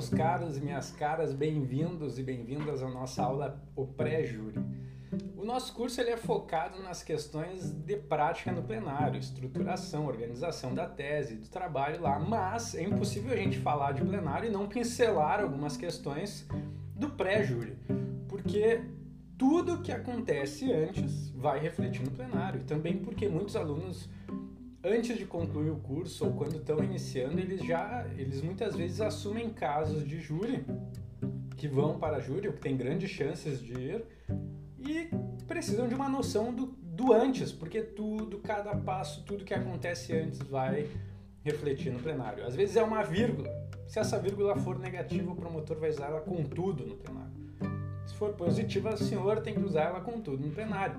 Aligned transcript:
meus 0.00 0.08
caros 0.08 0.56
e 0.56 0.60
minhas 0.62 0.90
caras, 0.92 1.34
bem-vindos 1.34 2.18
e 2.18 2.22
bem-vindas 2.22 2.82
à 2.82 2.88
nossa 2.88 3.22
aula 3.22 3.62
O 3.76 3.86
Pré-Júri. 3.86 4.58
O 5.36 5.44
nosso 5.44 5.74
curso 5.74 6.00
ele 6.00 6.08
é 6.08 6.16
focado 6.16 6.82
nas 6.82 7.02
questões 7.02 7.70
de 7.70 7.96
prática 7.96 8.50
no 8.50 8.62
plenário, 8.62 9.20
estruturação, 9.20 10.06
organização 10.06 10.74
da 10.74 10.86
tese, 10.86 11.34
do 11.34 11.50
trabalho 11.50 12.00
lá, 12.00 12.18
mas 12.18 12.74
é 12.74 12.82
impossível 12.82 13.34
a 13.34 13.36
gente 13.36 13.58
falar 13.58 13.92
de 13.92 14.02
plenário 14.02 14.48
e 14.48 14.50
não 14.50 14.66
pincelar 14.66 15.40
algumas 15.40 15.76
questões 15.76 16.48
do 16.96 17.10
pré-júri, 17.10 17.76
porque 18.26 18.80
tudo 19.36 19.82
que 19.82 19.92
acontece 19.92 20.72
antes 20.72 21.28
vai 21.32 21.58
refletir 21.58 22.02
no 22.02 22.10
plenário, 22.10 22.64
também 22.64 22.96
porque 22.96 23.28
muitos 23.28 23.54
alunos 23.54 24.08
antes 24.82 25.16
de 25.18 25.26
concluir 25.26 25.70
o 25.70 25.76
curso 25.76 26.26
ou 26.26 26.32
quando 26.32 26.56
estão 26.56 26.82
iniciando, 26.82 27.38
eles 27.38 27.64
já, 27.64 28.06
eles 28.16 28.42
muitas 28.42 28.74
vezes 28.74 29.00
assumem 29.00 29.50
casos 29.50 30.06
de 30.06 30.20
júri 30.20 30.64
que 31.56 31.68
vão 31.68 31.98
para 31.98 32.20
júri, 32.20 32.48
ou 32.48 32.54
que 32.54 32.60
tem 32.60 32.74
grandes 32.74 33.10
chances 33.10 33.60
de 33.60 33.74
ir, 33.74 34.04
e 34.78 35.10
precisam 35.46 35.86
de 35.86 35.94
uma 35.94 36.08
noção 36.08 36.54
do, 36.54 36.66
do 36.66 37.12
antes, 37.12 37.52
porque 37.52 37.82
tudo, 37.82 38.38
cada 38.38 38.74
passo, 38.74 39.22
tudo 39.24 39.44
que 39.44 39.52
acontece 39.52 40.14
antes 40.14 40.38
vai 40.38 40.88
refletir 41.42 41.92
no 41.92 41.98
plenário. 42.00 42.46
Às 42.46 42.54
vezes 42.54 42.76
é 42.76 42.82
uma 42.82 43.02
vírgula. 43.02 43.50
Se 43.86 43.98
essa 43.98 44.18
vírgula 44.18 44.56
for 44.56 44.78
negativa, 44.78 45.32
o 45.32 45.36
promotor 45.36 45.78
vai 45.78 45.90
usar 45.90 46.06
ela 46.06 46.20
com 46.20 46.42
tudo 46.44 46.86
no 46.86 46.96
plenário. 46.96 47.30
Se 48.06 48.14
for 48.14 48.32
positiva, 48.32 48.94
o 48.94 48.96
senhor 48.96 49.40
tem 49.40 49.54
que 49.54 49.60
usar 49.60 49.82
ela 49.82 50.00
com 50.00 50.18
tudo 50.20 50.46
no 50.46 50.52
plenário. 50.52 50.96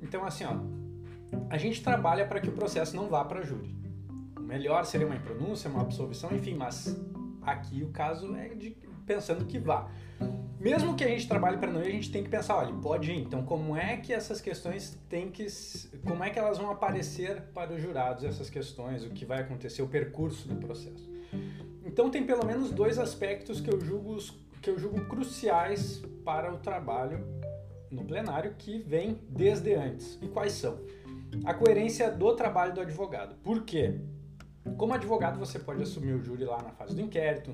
Então, 0.00 0.24
assim, 0.24 0.44
ó, 0.44 0.56
a 1.50 1.58
gente 1.58 1.82
trabalha 1.82 2.26
para 2.26 2.40
que 2.40 2.48
o 2.48 2.52
processo 2.52 2.96
não 2.96 3.08
vá 3.08 3.24
para 3.24 3.42
júri. 3.42 3.74
O 4.36 4.40
melhor 4.40 4.84
seria 4.84 5.06
uma 5.06 5.16
impronúncia, 5.16 5.70
uma 5.70 5.82
absolvição, 5.82 6.34
enfim, 6.34 6.54
mas 6.54 6.98
aqui 7.42 7.82
o 7.82 7.90
caso 7.90 8.34
é 8.36 8.48
de 8.48 8.76
pensando 9.06 9.44
que 9.44 9.58
vá. 9.58 9.90
Mesmo 10.58 10.94
que 10.94 11.02
a 11.02 11.08
gente 11.08 11.26
trabalhe 11.26 11.56
para 11.56 11.70
não 11.70 11.82
ir, 11.82 11.88
a 11.88 11.90
gente 11.90 12.12
tem 12.12 12.22
que 12.22 12.30
pensar, 12.30 12.56
olha, 12.56 12.72
pode 12.74 13.10
ir. 13.10 13.18
Então, 13.18 13.44
como 13.44 13.76
é 13.76 13.96
que 13.96 14.12
essas 14.12 14.40
questões 14.40 14.96
têm 15.08 15.28
que, 15.28 15.46
como 16.06 16.22
é 16.22 16.30
que 16.30 16.38
elas 16.38 16.58
vão 16.58 16.70
aparecer 16.70 17.42
para 17.52 17.72
os 17.72 17.82
jurados 17.82 18.22
essas 18.22 18.48
questões, 18.48 19.04
o 19.04 19.10
que 19.10 19.24
vai 19.24 19.40
acontecer, 19.40 19.82
o 19.82 19.88
percurso 19.88 20.46
do 20.46 20.54
processo. 20.54 21.10
Então, 21.84 22.10
tem 22.10 22.24
pelo 22.24 22.46
menos 22.46 22.70
dois 22.70 22.98
aspectos 22.98 23.60
que 23.60 23.72
eu 23.72 23.80
julgo 23.80 24.16
que 24.62 24.70
eu 24.70 24.78
julgo 24.78 25.04
cruciais 25.06 26.00
para 26.24 26.54
o 26.54 26.58
trabalho 26.58 27.26
no 27.90 28.04
plenário 28.04 28.54
que 28.56 28.78
vem 28.78 29.18
desde 29.28 29.74
antes. 29.74 30.16
E 30.22 30.28
quais 30.28 30.52
são? 30.52 30.78
A 31.44 31.54
coerência 31.54 32.10
do 32.10 32.34
trabalho 32.34 32.74
do 32.74 32.80
advogado. 32.80 33.34
Por 33.42 33.64
quê? 33.64 34.00
Como 34.76 34.94
advogado, 34.94 35.38
você 35.38 35.58
pode 35.58 35.82
assumir 35.82 36.12
o 36.12 36.22
júri 36.22 36.44
lá 36.44 36.62
na 36.62 36.70
fase 36.70 36.94
do 36.94 37.00
inquérito, 37.00 37.50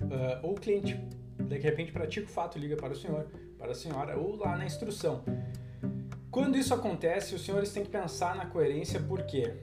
uh, 0.00 0.40
ou 0.42 0.52
o 0.52 0.54
cliente, 0.54 0.94
de 1.38 1.58
repente, 1.58 1.92
pratica 1.92 2.26
o 2.26 2.28
fato, 2.28 2.58
liga 2.58 2.76
para 2.76 2.92
o 2.92 2.96
senhor, 2.96 3.26
para 3.58 3.72
a 3.72 3.74
senhora, 3.74 4.18
ou 4.18 4.36
lá 4.36 4.56
na 4.56 4.66
instrução. 4.66 5.22
Quando 6.30 6.58
isso 6.58 6.74
acontece, 6.74 7.34
os 7.34 7.44
senhores 7.44 7.72
têm 7.72 7.82
que 7.82 7.90
pensar 7.90 8.36
na 8.36 8.46
coerência, 8.46 9.00
porque 9.00 9.54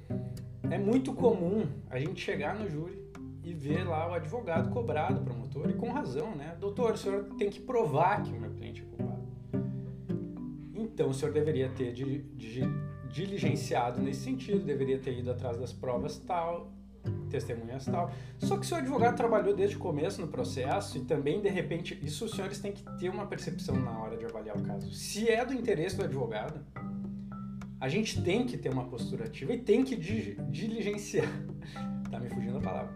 é 0.72 0.78
muito 0.78 1.14
comum 1.14 1.68
a 1.90 2.00
gente 2.00 2.20
chegar 2.20 2.56
no 2.56 2.68
júri 2.68 3.04
e 3.44 3.54
ver 3.54 3.84
lá 3.84 4.10
o 4.10 4.14
advogado 4.14 4.72
cobrado, 4.72 5.22
o 5.22 5.24
promotor, 5.24 5.70
e 5.70 5.74
com 5.74 5.92
razão, 5.92 6.34
né? 6.36 6.56
Doutor, 6.60 6.94
o 6.94 6.98
senhor 6.98 7.26
tem 7.38 7.50
que 7.50 7.60
provar 7.60 8.24
que 8.24 8.32
o 8.32 8.40
meu 8.40 8.50
cliente 8.50 8.82
é 8.82 8.86
culpado. 8.86 9.28
Então, 10.74 11.10
o 11.10 11.14
senhor 11.14 11.32
deveria 11.32 11.70
ter 11.70 11.92
de, 11.92 12.24
de 12.24 12.62
diligenciado 13.14 14.02
nesse 14.02 14.22
sentido, 14.22 14.66
deveria 14.66 14.98
ter 14.98 15.18
ido 15.18 15.32
atrás 15.32 15.58
das 15.58 15.72
provas 15.72 16.18
tal, 16.18 16.74
testemunhas 17.30 17.86
tal. 17.86 18.12
Só 18.40 18.58
que 18.58 18.66
se 18.66 18.74
o 18.74 18.78
advogado 18.78 19.16
trabalhou 19.16 19.56
desde 19.56 19.78
o 19.78 19.80
começo 19.80 20.20
no 20.20 20.28
processo 20.28 20.98
e 20.98 21.02
também, 21.02 21.40
de 21.40 21.50
repente, 21.50 21.98
isso 22.02 22.26
os 22.26 22.32
senhores 22.32 22.60
têm 22.60 22.72
que 22.72 22.84
ter 22.98 23.10
uma 23.10 23.28
percepção 23.28 23.76
na 23.76 23.92
hora 24.00 24.18
de 24.18 24.26
avaliar 24.26 24.58
o 24.58 24.64
caso. 24.64 24.92
Se 24.92 25.30
é 25.30 25.46
do 25.46 25.54
interesse 25.54 25.96
do 25.96 26.04
advogado, 26.04 26.60
a 27.80 27.88
gente 27.88 28.22
tem 28.24 28.48
que 28.48 28.58
ter 28.58 28.70
uma 28.70 28.86
postura 28.86 29.26
ativa 29.26 29.54
e 29.54 29.60
tem 29.60 29.84
que 29.84 29.96
diligenciar. 29.96 31.30
tá 32.10 32.20
me 32.20 32.30
fugindo 32.30 32.58
a 32.58 32.62
palavra. 32.62 32.92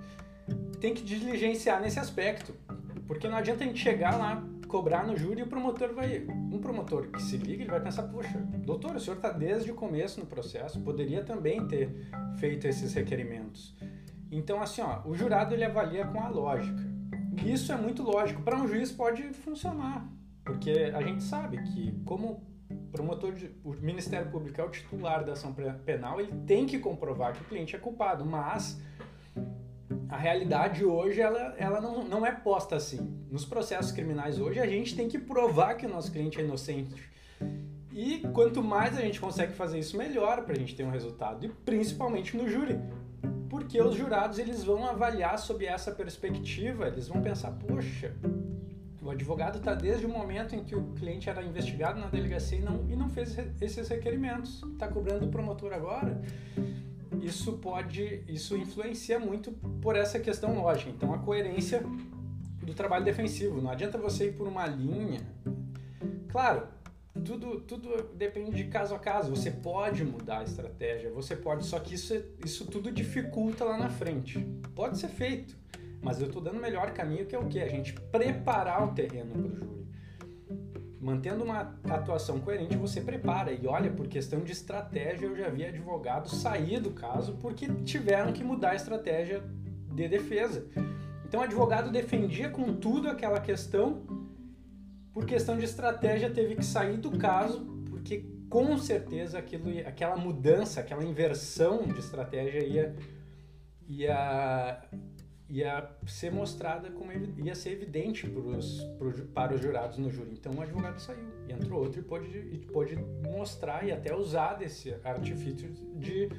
Tem 0.82 0.96
que 0.96 1.04
diligenciar 1.04 1.80
nesse 1.80 2.00
aspecto. 2.00 2.56
Porque 3.06 3.28
não 3.28 3.38
adianta 3.38 3.64
a 3.64 3.68
gente 3.68 3.80
chegar 3.80 4.18
lá 4.18 4.44
cobrar 4.68 5.06
no 5.06 5.18
júri 5.18 5.40
e 5.40 5.44
o 5.44 5.48
promotor 5.48 5.94
vai. 5.94 6.26
Um 6.28 6.60
promotor 6.60 7.08
que 7.08 7.22
se 7.22 7.38
liga, 7.38 7.64
ele 7.64 7.72
vai 7.72 7.82
pensar: 7.82 8.04
poxa, 8.04 8.38
doutor, 8.66 8.96
o 8.96 9.00
senhor 9.00 9.16
está 9.16 9.32
desde 9.32 9.72
o 9.72 9.76
começo 9.76 10.20
no 10.20 10.26
processo, 10.26 10.80
poderia 10.82 11.24
também 11.24 11.68
ter 11.68 12.10
feito 12.38 12.68
esses 12.68 12.94
requerimentos. 12.94 13.76
Então, 14.32 14.62
assim, 14.62 14.82
ó, 14.82 15.02
o 15.06 15.16
jurado 15.16 15.54
ele 15.54 15.64
avalia 15.64 16.06
com 16.06 16.22
a 16.22 16.30
lógica. 16.30 16.86
Isso 17.46 17.72
é 17.72 17.78
muito 17.78 18.04
lógico. 18.04 18.42
Para 18.42 18.58
um 18.58 18.68
juiz 18.68 18.92
pode 18.92 19.24
funcionar, 19.34 20.08
porque 20.44 20.92
a 20.94 21.02
gente 21.02 21.24
sabe 21.24 21.62
que, 21.64 21.94
como 22.04 22.46
promotor 22.92 23.34
de, 23.34 23.52
o 23.64 23.74
Ministério 23.74 24.30
Público 24.30 24.60
é 24.60 24.64
o 24.64 24.70
titular 24.70 25.24
da 25.24 25.34
ação 25.34 25.54
penal, 25.86 26.20
ele 26.20 26.34
tem 26.46 26.66
que 26.66 26.80
comprovar 26.80 27.34
que 27.34 27.42
o 27.42 27.46
cliente 27.46 27.76
é 27.76 27.80
culpado, 27.80 28.26
mas 28.26 28.82
a 30.10 30.18
realidade 30.18 30.84
hoje 30.84 31.22
ela, 31.22 31.56
ela 31.58 31.82
não, 31.82 32.04
não 32.04 32.26
é 32.26 32.32
posta 32.32 32.76
assim. 32.76 33.14
Nos 33.30 33.46
processos 33.46 33.92
criminais 33.92 34.40
hoje, 34.40 34.60
a 34.60 34.68
gente 34.68 34.96
tem 34.96 35.08
que 35.08 35.18
provar 35.18 35.76
que 35.76 35.86
o 35.86 35.90
nosso 35.90 36.12
cliente 36.12 36.40
é 36.40 36.44
inocente. 36.44 37.10
E 37.92 38.20
quanto 38.34 38.64
mais 38.64 38.98
a 38.98 39.02
gente 39.02 39.20
consegue 39.20 39.54
fazer 39.54 39.80
isso, 39.80 39.98
melhor 39.98 40.44
para 40.44 40.54
a 40.54 40.58
gente 40.58 40.76
ter 40.76 40.84
um 40.84 40.92
resultado. 40.92 41.46
E 41.46 41.50
principalmente 41.50 42.38
no 42.38 42.48
júri. 42.48 42.80
Porque 43.50 43.82
os 43.82 43.96
jurados 43.96 44.40
eles 44.40 44.64
vão 44.64 44.86
avaliar 44.86 45.40
sob 45.40 45.66
essa 45.66 45.92
perspectiva, 45.92 46.88
eles 46.88 47.08
vão 47.08 47.22
pensar, 47.22 47.52
poxa, 47.52 48.14
o 49.02 49.10
advogado 49.10 49.58
está 49.58 49.74
desde 49.74 50.06
o 50.06 50.10
momento 50.10 50.54
em 50.54 50.64
que 50.64 50.76
o 50.76 50.94
cliente 50.94 51.30
era 51.30 51.42
investigado 51.42 52.00
na 52.00 52.08
delegacia 52.08 52.58
e 52.58 52.62
não, 52.62 52.86
e 52.90 52.96
não 52.96 53.10
fez 53.10 53.38
esses 53.62 53.88
requerimentos. 53.88 54.62
Está 54.74 54.88
cobrando 54.88 55.26
o 55.26 55.30
promotor 55.30 55.74
agora 55.74 56.22
isso 57.22 57.54
pode, 57.54 58.24
isso 58.28 58.56
influencia 58.56 59.20
muito 59.20 59.52
por 59.82 59.96
essa 59.96 60.20
questão 60.20 60.56
lógica. 60.56 60.90
Então, 60.90 61.14
a 61.14 61.18
coerência 61.20 61.84
do 62.68 62.74
trabalho 62.74 63.06
defensivo. 63.06 63.62
Não 63.62 63.72
adianta 63.72 63.98
você 63.98 64.28
ir 64.28 64.34
por 64.34 64.48
uma 64.48 64.68
linha. 64.68 65.22
Claro, 66.30 66.68
tudo, 67.24 67.62
tudo 67.62 68.10
depende 68.14 68.52
de 68.52 68.66
caso 68.66 68.94
a 68.94 69.00
caso. 69.00 69.30
Você 69.30 69.50
pode 69.50 70.04
mudar 70.04 70.40
a 70.40 70.44
estratégia, 70.44 71.10
você 71.10 71.36
pode, 71.36 71.66
só 71.66 71.80
que 71.80 71.96
isso, 71.96 72.14
isso 72.46 72.66
tudo 72.66 72.92
dificulta 72.92 73.64
lá 73.64 73.78
na 73.78 73.90
frente. 73.90 74.40
Pode 74.76 74.98
ser 74.98 75.08
feito, 75.08 75.56
mas 76.02 76.20
eu 76.20 76.28
estou 76.28 76.42
dando 76.42 76.58
o 76.58 76.62
melhor 76.62 76.92
caminho 76.92 77.26
que 77.26 77.36
é 77.36 77.40
o 77.40 77.48
que? 77.48 77.60
A 77.60 77.70
gente 77.70 77.94
preparar 78.12 78.84
o 78.84 78.94
terreno 78.94 79.32
para 79.32 79.42
o 79.42 79.56
júri 79.56 79.77
mantendo 81.00 81.44
uma 81.44 81.76
atuação 81.90 82.40
coerente, 82.40 82.76
você 82.76 83.02
prepara. 83.02 83.52
E 83.52 83.68
olha, 83.68 83.92
por 83.92 84.08
questão 84.08 84.42
de 84.42 84.52
estratégia, 84.52 85.28
eu 85.28 85.36
já 85.36 85.50
vi 85.50 85.66
advogados 85.66 86.42
sair 86.42 86.80
do 86.80 86.92
caso 86.92 87.38
porque 87.40 87.68
tiveram 87.84 88.34
que 88.34 88.44
mudar 88.44 88.72
a 88.72 88.76
estratégia 88.76 89.44
de 89.94 90.08
defesa. 90.08 90.68
Então, 91.26 91.42
o 91.42 91.44
advogado 91.44 91.92
defendia 91.92 92.50
com 92.50 92.74
tudo 92.74 93.10
aquela 93.10 93.40
questão, 93.40 94.04
por 95.14 95.26
questão 95.26 95.58
de 95.58 95.66
estratégia, 95.66 96.30
teve 96.30 96.56
que 96.56 96.66
sair 96.66 96.98
do 96.98 97.18
caso, 97.18 97.66
porque 97.90 98.26
com 98.50 98.78
certeza 98.78 99.38
aquilo, 99.38 99.70
aquela 99.86 100.16
mudança, 100.16 100.80
aquela 100.80 101.04
inversão 101.04 101.84
de 101.88 102.00
estratégia 102.00 102.64
ia, 102.66 102.96
ia 103.88 104.82
ia 105.50 105.90
ser 106.06 106.32
mostrada 106.32 106.90
como 106.92 107.12
ia 107.12 107.56
ser 107.56 107.72
evidente 107.72 108.28
pros, 108.30 108.84
pros, 108.98 109.22
para 109.34 109.56
os 109.56 109.62
jurados 109.62 109.98
no 109.98 110.10
júri. 110.10 110.32
Então 110.34 110.54
o 110.54 110.62
advogado 110.62 111.00
saiu 111.00 111.24
e 111.48 111.54
entrou 111.54 111.82
outro 111.82 112.02
e 112.02 112.04
pôde, 112.04 112.38
e 112.38 112.58
pôde 112.58 112.98
mostrar 113.24 113.86
e 113.86 113.92
até 113.92 114.14
usar 114.14 114.56
desse 114.56 114.94
artifício 115.04 115.70
de, 115.96 116.30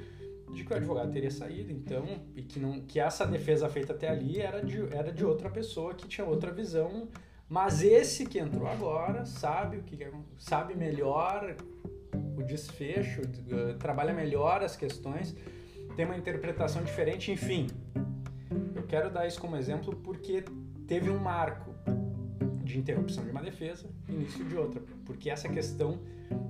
de 0.52 0.64
que 0.64 0.72
o 0.72 0.76
advogado 0.76 1.10
teria 1.10 1.30
saído, 1.30 1.72
então, 1.72 2.04
e 2.36 2.42
que, 2.42 2.60
não, 2.60 2.80
que 2.80 3.00
essa 3.00 3.26
defesa 3.26 3.68
feita 3.68 3.94
até 3.94 4.08
ali 4.08 4.40
era 4.40 4.62
de, 4.62 4.80
era 4.94 5.10
de 5.10 5.24
outra 5.24 5.48
pessoa 5.48 5.94
que 5.94 6.06
tinha 6.06 6.26
outra 6.26 6.52
visão, 6.52 7.08
mas 7.48 7.82
esse 7.82 8.26
que 8.26 8.38
entrou 8.38 8.66
agora 8.66 9.24
sabe 9.24 9.78
o 9.78 9.82
que 9.82 9.98
sabe 10.36 10.74
melhor 10.74 11.56
o 12.36 12.42
desfecho, 12.42 13.22
trabalha 13.78 14.12
melhor 14.12 14.62
as 14.62 14.76
questões, 14.76 15.34
tem 15.96 16.04
uma 16.04 16.16
interpretação 16.16 16.84
diferente, 16.84 17.32
enfim, 17.32 17.66
quero 18.88 19.10
dar 19.10 19.26
isso 19.26 19.40
como 19.40 19.56
exemplo 19.56 19.94
porque 19.96 20.44
teve 20.86 21.10
um 21.10 21.18
marco 21.18 21.70
de 22.64 22.78
interrupção 22.78 23.24
de 23.24 23.30
uma 23.30 23.42
defesa, 23.42 23.88
início 24.08 24.44
de 24.44 24.56
outra, 24.56 24.82
porque 25.04 25.30
essa 25.30 25.48
questão 25.48 26.00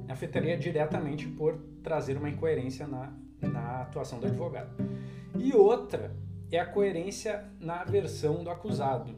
afetaria 0.09 0.57
diretamente 0.57 1.27
por 1.27 1.59
trazer 1.83 2.17
uma 2.17 2.31
incoerência 2.31 2.87
na, 2.87 3.13
na 3.41 3.83
atuação 3.83 4.19
do 4.19 4.27
advogado. 4.27 4.71
E 5.39 5.53
outra 5.53 6.17
é 6.51 6.59
a 6.59 6.67
coerência 6.67 7.45
na 7.61 7.85
versão 7.85 8.43
do 8.43 8.51
acusado, 8.51 9.15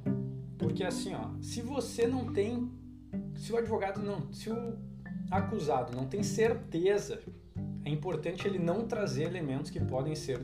porque 0.59 0.83
assim, 0.83 1.15
ó, 1.15 1.31
se 1.41 1.63
você 1.63 2.07
não 2.07 2.33
tem, 2.33 2.71
se 3.35 3.53
o 3.53 3.57
advogado 3.57 4.03
não, 4.03 4.33
se 4.33 4.51
o 4.51 4.77
acusado 5.31 5.97
não 5.97 6.07
tem 6.07 6.23
certeza, 6.23 7.21
é 7.85 7.91
importante 7.91 8.47
ele 8.47 8.59
não 8.59 8.87
trazer 8.87 9.25
elementos 9.25 9.71
que 9.71 9.81
podem 9.81 10.15
ser 10.15 10.41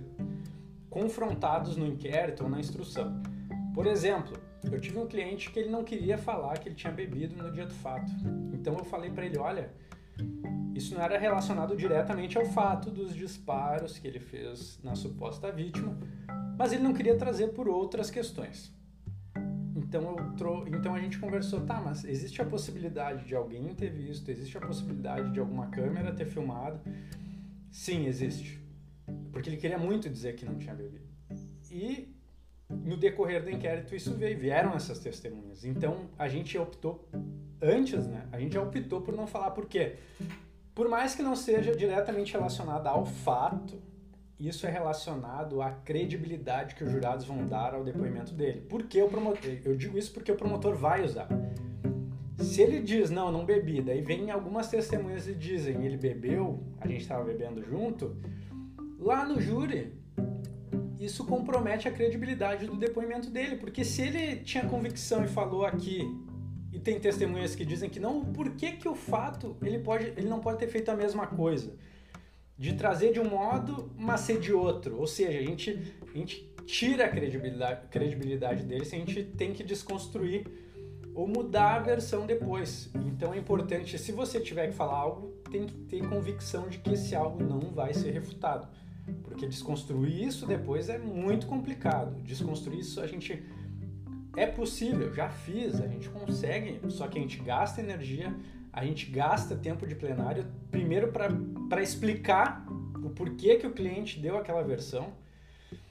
confrontados 0.96 1.76
no 1.76 1.86
inquérito 1.86 2.42
ou 2.42 2.48
na 2.48 2.58
instrução. 2.58 3.22
Por 3.74 3.86
exemplo, 3.86 4.34
Eu 4.72 4.80
tive 4.80 4.98
um 4.98 5.06
cliente 5.06 5.50
que 5.50 5.60
ele 5.60 5.68
não 5.68 5.84
queria 5.84 6.18
falar 6.18 6.58
que 6.58 6.68
ele 6.68 6.74
tinha 6.74 6.92
bebido 6.92 7.40
no 7.40 7.52
dia 7.52 7.66
do 7.66 7.74
fato. 7.74 8.10
Então 8.52 8.76
eu 8.76 8.84
falei 8.84 9.10
para 9.10 9.24
ele, 9.24 9.38
olha, 9.38 9.70
isso 10.74 10.92
não 10.92 11.02
era 11.02 11.16
relacionado 11.16 11.76
diretamente 11.76 12.36
ao 12.36 12.44
fato 12.46 12.90
dos 12.90 13.14
disparos 13.14 13.96
que 13.96 14.08
ele 14.08 14.18
fez 14.18 14.80
na 14.82 14.96
suposta 14.96 15.52
vítima, 15.52 15.96
mas 16.58 16.72
ele 16.72 16.82
não 16.82 16.92
queria 16.92 17.16
trazer 17.16 17.48
por 17.48 17.68
outras 17.68 18.10
questões. 18.10 18.74
Então, 19.76 20.16
eu 20.18 20.32
tro... 20.36 20.66
então 20.66 20.94
a 20.94 20.98
gente 20.98 21.18
conversou, 21.18 21.60
tá, 21.60 21.80
mas 21.80 22.04
existe 22.04 22.42
a 22.42 22.44
possibilidade 22.44 23.24
de 23.24 23.36
alguém 23.36 23.72
ter 23.72 23.90
visto, 23.90 24.28
existe 24.30 24.58
a 24.58 24.60
possibilidade 24.60 25.30
de 25.30 25.38
alguma 25.38 25.68
câmera 25.68 26.12
ter 26.12 26.26
filmado? 26.26 26.80
Sim, 27.70 28.06
existe. 28.06 28.65
Porque 29.36 29.50
ele 29.50 29.58
queria 29.58 29.76
muito 29.76 30.08
dizer 30.08 30.34
que 30.34 30.46
não 30.46 30.56
tinha 30.56 30.74
bebido. 30.74 31.04
E 31.70 32.08
no 32.70 32.96
decorrer 32.96 33.44
do 33.44 33.50
inquérito 33.50 33.94
isso 33.94 34.14
veio, 34.14 34.38
vieram 34.38 34.72
essas 34.72 34.98
testemunhas. 34.98 35.62
Então 35.62 36.08
a 36.18 36.26
gente 36.26 36.56
optou 36.56 37.06
antes, 37.60 38.06
né? 38.06 38.26
A 38.32 38.40
gente 38.40 38.54
já 38.54 38.62
optou 38.62 39.02
por 39.02 39.14
não 39.14 39.26
falar 39.26 39.50
por 39.50 39.66
quê? 39.66 39.96
Por 40.74 40.88
mais 40.88 41.14
que 41.14 41.22
não 41.22 41.36
seja 41.36 41.76
diretamente 41.76 42.32
relacionado 42.32 42.86
ao 42.86 43.04
fato, 43.04 43.78
isso 44.40 44.66
é 44.66 44.70
relacionado 44.70 45.60
à 45.60 45.70
credibilidade 45.70 46.74
que 46.74 46.82
os 46.82 46.90
jurados 46.90 47.26
vão 47.26 47.46
dar 47.46 47.74
ao 47.74 47.84
depoimento 47.84 48.32
dele. 48.32 48.62
Por 48.62 48.84
que 48.84 49.02
o 49.02 49.08
promotor? 49.08 49.50
Eu 49.66 49.76
digo 49.76 49.98
isso 49.98 50.14
porque 50.14 50.32
o 50.32 50.36
promotor 50.36 50.74
vai 50.74 51.04
usar. 51.04 51.28
Se 52.38 52.62
ele 52.62 52.80
diz, 52.80 53.10
não, 53.10 53.30
não 53.30 53.44
bebi, 53.44 53.82
daí 53.82 54.00
vem 54.00 54.30
algumas 54.30 54.70
testemunhas 54.70 55.28
e 55.28 55.34
dizem, 55.34 55.84
ele 55.84 55.98
bebeu, 55.98 56.64
a 56.80 56.88
gente 56.88 57.02
estava 57.02 57.22
bebendo 57.22 57.62
junto, 57.62 58.16
lá 58.98 59.24
no 59.24 59.40
júri, 59.40 59.92
isso 60.98 61.24
compromete 61.24 61.86
a 61.88 61.92
credibilidade 61.92 62.66
do 62.66 62.76
depoimento 62.76 63.30
dele, 63.30 63.56
porque 63.56 63.84
se 63.84 64.02
ele 64.02 64.36
tinha 64.36 64.64
convicção 64.66 65.24
e 65.24 65.28
falou 65.28 65.64
aqui, 65.64 66.02
e 66.72 66.78
tem 66.78 66.98
testemunhas 66.98 67.54
que 67.54 67.64
dizem 67.64 67.88
que 67.88 68.00
não, 68.00 68.24
por 68.24 68.50
que, 68.50 68.72
que 68.72 68.88
o 68.88 68.94
fato 68.94 69.56
ele, 69.62 69.78
pode, 69.78 70.06
ele 70.16 70.28
não 70.28 70.40
pode 70.40 70.58
ter 70.58 70.68
feito 70.68 70.90
a 70.90 70.94
mesma 70.94 71.26
coisa? 71.26 71.76
de 72.58 72.74
trazer 72.74 73.12
de 73.12 73.20
um 73.20 73.28
modo, 73.28 73.90
mas 73.96 74.20
ser 74.20 74.40
de 74.40 74.52
outro. 74.52 74.98
Ou 74.98 75.06
seja, 75.06 75.38
a 75.38 75.42
gente, 75.42 75.94
a 76.02 76.16
gente 76.16 76.54
tira 76.64 77.04
a 77.04 77.08
credibilidade, 77.08 77.86
credibilidade 77.88 78.62
dele 78.64 78.84
se 78.84 78.96
a 78.96 78.98
gente 78.98 79.22
tem 79.22 79.52
que 79.52 79.62
desconstruir 79.62 80.46
ou 81.14 81.26
mudar 81.26 81.74
a 81.74 81.78
versão 81.78 82.26
depois. 82.26 82.90
Então 83.06 83.32
é 83.34 83.38
importante, 83.38 83.98
se 83.98 84.12
você 84.12 84.40
tiver 84.40 84.68
que 84.68 84.74
falar 84.74 84.96
algo, 84.96 85.28
tem 85.50 85.66
que 85.66 85.74
ter 85.74 86.06
convicção 86.08 86.68
de 86.68 86.78
que 86.78 86.92
esse 86.94 87.14
algo 87.14 87.42
não 87.42 87.60
vai 87.72 87.92
ser 87.92 88.10
refutado. 88.10 88.68
Porque 89.22 89.46
desconstruir 89.46 90.24
isso 90.24 90.46
depois 90.46 90.88
é 90.88 90.98
muito 90.98 91.46
complicado. 91.46 92.20
Desconstruir 92.22 92.80
isso 92.80 93.00
a 93.00 93.06
gente 93.06 93.44
é 94.36 94.46
possível, 94.46 95.12
já 95.14 95.28
fiz, 95.28 95.80
a 95.80 95.86
gente 95.86 96.08
consegue, 96.10 96.80
só 96.90 97.08
que 97.08 97.18
a 97.18 97.22
gente 97.22 97.38
gasta 97.38 97.80
energia, 97.80 98.34
a 98.72 98.84
gente 98.84 99.10
gasta 99.10 99.56
tempo 99.56 99.86
de 99.86 99.94
plenário, 99.94 100.46
primeiro 100.70 101.10
para 101.10 101.82
explicar 101.82 102.66
o 103.02 103.08
porquê 103.10 103.56
que 103.56 103.66
o 103.66 103.72
cliente 103.72 104.20
deu 104.20 104.36
aquela 104.36 104.62
versão. 104.62 105.12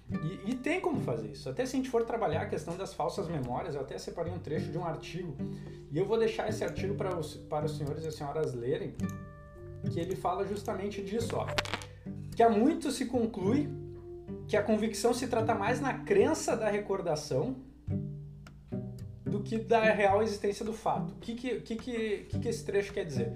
E, 0.07 0.51
e, 0.51 0.55
tem 0.55 0.79
como 0.79 1.01
fazer 1.01 1.29
isso. 1.29 1.49
Até 1.49 1.65
se 1.65 1.75
a 1.75 1.77
gente 1.77 1.89
for 1.89 2.03
trabalhar 2.03 2.43
a 2.43 2.45
questão 2.45 2.77
das 2.77 2.93
falsas 2.93 3.27
memórias, 3.27 3.73
eu 3.73 3.81
até 3.81 3.97
separei 3.97 4.31
um 4.31 4.37
trecho 4.37 4.71
de 4.71 4.77
um 4.77 4.85
artigo. 4.85 5.35
E 5.91 5.97
eu 5.97 6.05
vou 6.05 6.19
deixar 6.19 6.47
esse 6.47 6.63
artigo 6.63 6.93
para 6.93 7.17
os, 7.17 7.33
para 7.35 7.65
os 7.65 7.75
senhores 7.75 8.03
e 8.03 8.07
as 8.07 8.13
senhoras 8.13 8.53
lerem, 8.53 8.93
que 9.91 9.99
ele 9.99 10.15
fala 10.15 10.45
justamente 10.45 11.01
disso. 11.01 11.35
Ó, 11.35 11.47
que 12.35 12.43
há 12.43 12.49
muito 12.49 12.91
se 12.91 13.05
conclui 13.05 13.69
que 14.47 14.57
a 14.57 14.61
convicção 14.61 15.13
se 15.13 15.27
trata 15.27 15.55
mais 15.55 15.79
na 15.79 15.93
crença 15.93 16.55
da 16.55 16.69
recordação 16.69 17.55
do 19.23 19.41
que 19.41 19.57
da 19.57 19.81
real 19.81 20.21
existência 20.21 20.65
do 20.65 20.73
fato. 20.73 21.13
O 21.13 21.19
que, 21.19 21.33
que, 21.33 21.61
que, 21.61 21.75
que, 21.75 22.39
que 22.39 22.47
esse 22.47 22.63
trecho 22.63 22.93
quer 22.93 23.05
dizer? 23.05 23.33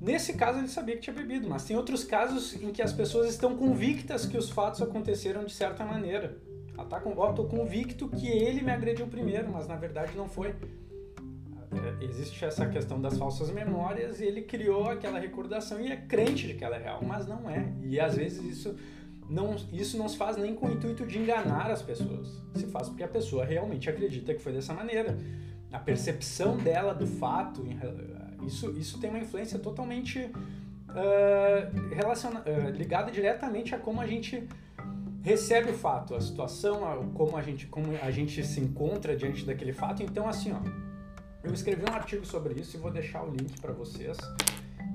Nesse 0.00 0.34
caso 0.34 0.58
ele 0.58 0.68
sabia 0.68 0.96
que 0.96 1.02
tinha 1.02 1.14
bebido, 1.14 1.48
mas 1.48 1.64
tem 1.64 1.76
outros 1.76 2.04
casos 2.04 2.60
em 2.60 2.72
que 2.72 2.82
as 2.82 2.92
pessoas 2.92 3.30
estão 3.30 3.56
convictas 3.56 4.26
que 4.26 4.36
os 4.36 4.50
fatos 4.50 4.82
aconteceram 4.82 5.44
de 5.44 5.52
certa 5.52 5.84
maneira. 5.84 6.36
Ela 6.74 6.84
tá 6.84 7.00
com, 7.00 7.16
ó, 7.16 7.32
tô 7.32 7.44
convicto 7.44 8.08
que 8.08 8.26
ele 8.26 8.62
me 8.62 8.72
agrediu 8.72 9.06
primeiro, 9.06 9.50
mas 9.50 9.68
na 9.68 9.76
verdade 9.76 10.16
não 10.16 10.28
foi. 10.28 10.54
É, 11.72 12.04
existe 12.04 12.44
essa 12.44 12.66
questão 12.66 13.00
das 13.00 13.16
falsas 13.16 13.50
memórias 13.50 14.20
e 14.20 14.24
ele 14.24 14.42
criou 14.42 14.90
aquela 14.90 15.18
recordação 15.18 15.80
e 15.80 15.90
é 15.90 15.96
crente 15.96 16.46
de 16.46 16.54
que 16.54 16.64
ela 16.64 16.76
é 16.76 16.82
real, 16.82 17.00
mas 17.02 17.26
não 17.26 17.48
é. 17.48 17.72
E 17.82 17.98
às 17.98 18.16
vezes 18.16 18.44
isso 18.44 18.76
não, 19.28 19.56
isso 19.72 19.96
não 19.96 20.08
se 20.08 20.16
faz 20.16 20.36
nem 20.36 20.54
com 20.54 20.66
o 20.66 20.72
intuito 20.72 21.06
de 21.06 21.18
enganar 21.18 21.70
as 21.70 21.80
pessoas. 21.80 22.28
Se 22.54 22.66
faz 22.66 22.88
porque 22.88 23.02
a 23.02 23.08
pessoa 23.08 23.44
realmente 23.44 23.88
acredita 23.88 24.34
que 24.34 24.40
foi 24.40 24.52
dessa 24.52 24.74
maneira. 24.74 25.16
A 25.72 25.78
percepção 25.78 26.58
dela 26.58 26.92
do 26.92 27.06
fato, 27.06 27.64
isso, 28.46 28.70
isso 28.72 29.00
tem 29.00 29.08
uma 29.08 29.18
influência 29.18 29.58
totalmente 29.58 30.18
uh, 30.90 31.94
relaciona, 31.94 32.40
uh, 32.40 32.70
ligada 32.70 33.10
diretamente 33.10 33.74
a 33.74 33.78
como 33.78 33.98
a 34.00 34.06
gente 34.06 34.46
recebe 35.22 35.70
o 35.70 35.74
fato, 35.74 36.14
a 36.14 36.20
situação, 36.20 36.84
a, 36.84 36.96
como, 37.14 37.36
a 37.36 37.42
gente, 37.42 37.66
como 37.66 37.86
a 38.02 38.10
gente 38.10 38.44
se 38.44 38.60
encontra 38.60 39.16
diante 39.16 39.46
daquele 39.46 39.72
fato. 39.72 40.02
Então, 40.02 40.28
assim, 40.28 40.52
ó, 40.52 40.58
eu 41.44 41.52
escrevi 41.52 41.82
um 41.88 41.94
artigo 41.94 42.24
sobre 42.24 42.60
isso 42.60 42.76
e 42.76 42.80
vou 42.80 42.90
deixar 42.90 43.24
o 43.24 43.30
link 43.30 43.60
para 43.60 43.72
vocês 43.72 44.16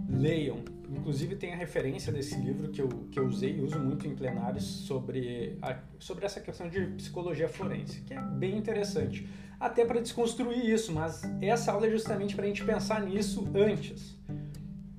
leiam. 0.09 0.63
Inclusive 0.89 1.35
tem 1.35 1.53
a 1.53 1.57
referência 1.57 2.13
desse 2.13 2.35
livro 2.35 2.69
que 2.69 2.81
eu, 2.81 2.87
que 3.11 3.19
eu 3.19 3.27
usei 3.27 3.57
e 3.57 3.61
uso 3.61 3.77
muito 3.77 4.07
em 4.07 4.15
plenários 4.15 4.63
sobre, 4.63 5.57
a, 5.61 5.77
sobre 5.99 6.25
essa 6.25 6.39
questão 6.39 6.69
de 6.69 6.79
psicologia 6.91 7.49
forense, 7.49 8.01
que 8.01 8.13
é 8.13 8.21
bem 8.21 8.57
interessante. 8.57 9.27
Até 9.59 9.83
para 9.83 9.99
desconstruir 9.99 10.63
isso, 10.63 10.93
mas 10.93 11.23
essa 11.41 11.71
aula 11.71 11.87
é 11.87 11.89
justamente 11.89 12.35
para 12.35 12.45
a 12.45 12.47
gente 12.47 12.63
pensar 12.63 13.01
nisso 13.01 13.45
antes. 13.53 14.15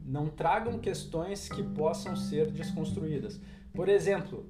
Não 0.05 0.29
tragam 0.29 0.79
questões 0.79 1.49
que 1.49 1.63
possam 1.63 2.17
ser 2.17 2.51
desconstruídas. 2.51 3.41
Por 3.73 3.89
exemplo, 3.89 4.47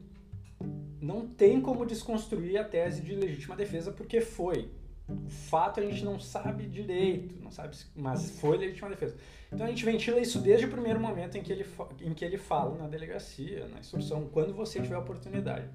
não 1.00 1.26
tem 1.26 1.60
como 1.60 1.86
desconstruir 1.86 2.58
a 2.58 2.64
tese 2.64 3.02
de 3.02 3.14
legítima 3.14 3.54
defesa 3.54 3.92
porque 3.92 4.20
foi. 4.20 4.70
O 5.08 5.30
fato 5.30 5.80
a 5.80 5.82
gente 5.82 6.04
não 6.04 6.20
sabe 6.20 6.66
direito, 6.66 7.34
não 7.42 7.50
sabe, 7.50 7.74
mas 7.96 8.38
foi 8.38 8.58
legítima 8.58 8.90
defesa. 8.90 9.16
Então 9.50 9.66
a 9.66 9.70
gente 9.70 9.84
ventila 9.84 10.20
isso 10.20 10.38
desde 10.38 10.66
o 10.66 10.70
primeiro 10.70 11.00
momento 11.00 11.38
em 11.38 11.42
que 11.42 11.50
ele, 11.50 11.64
em 12.02 12.12
que 12.12 12.24
ele 12.24 12.36
fala 12.36 12.76
na 12.76 12.86
delegacia, 12.86 13.66
na 13.68 13.80
instrução, 13.80 14.28
quando 14.30 14.52
você 14.52 14.82
tiver 14.82 14.98
oportunidade. 14.98 15.66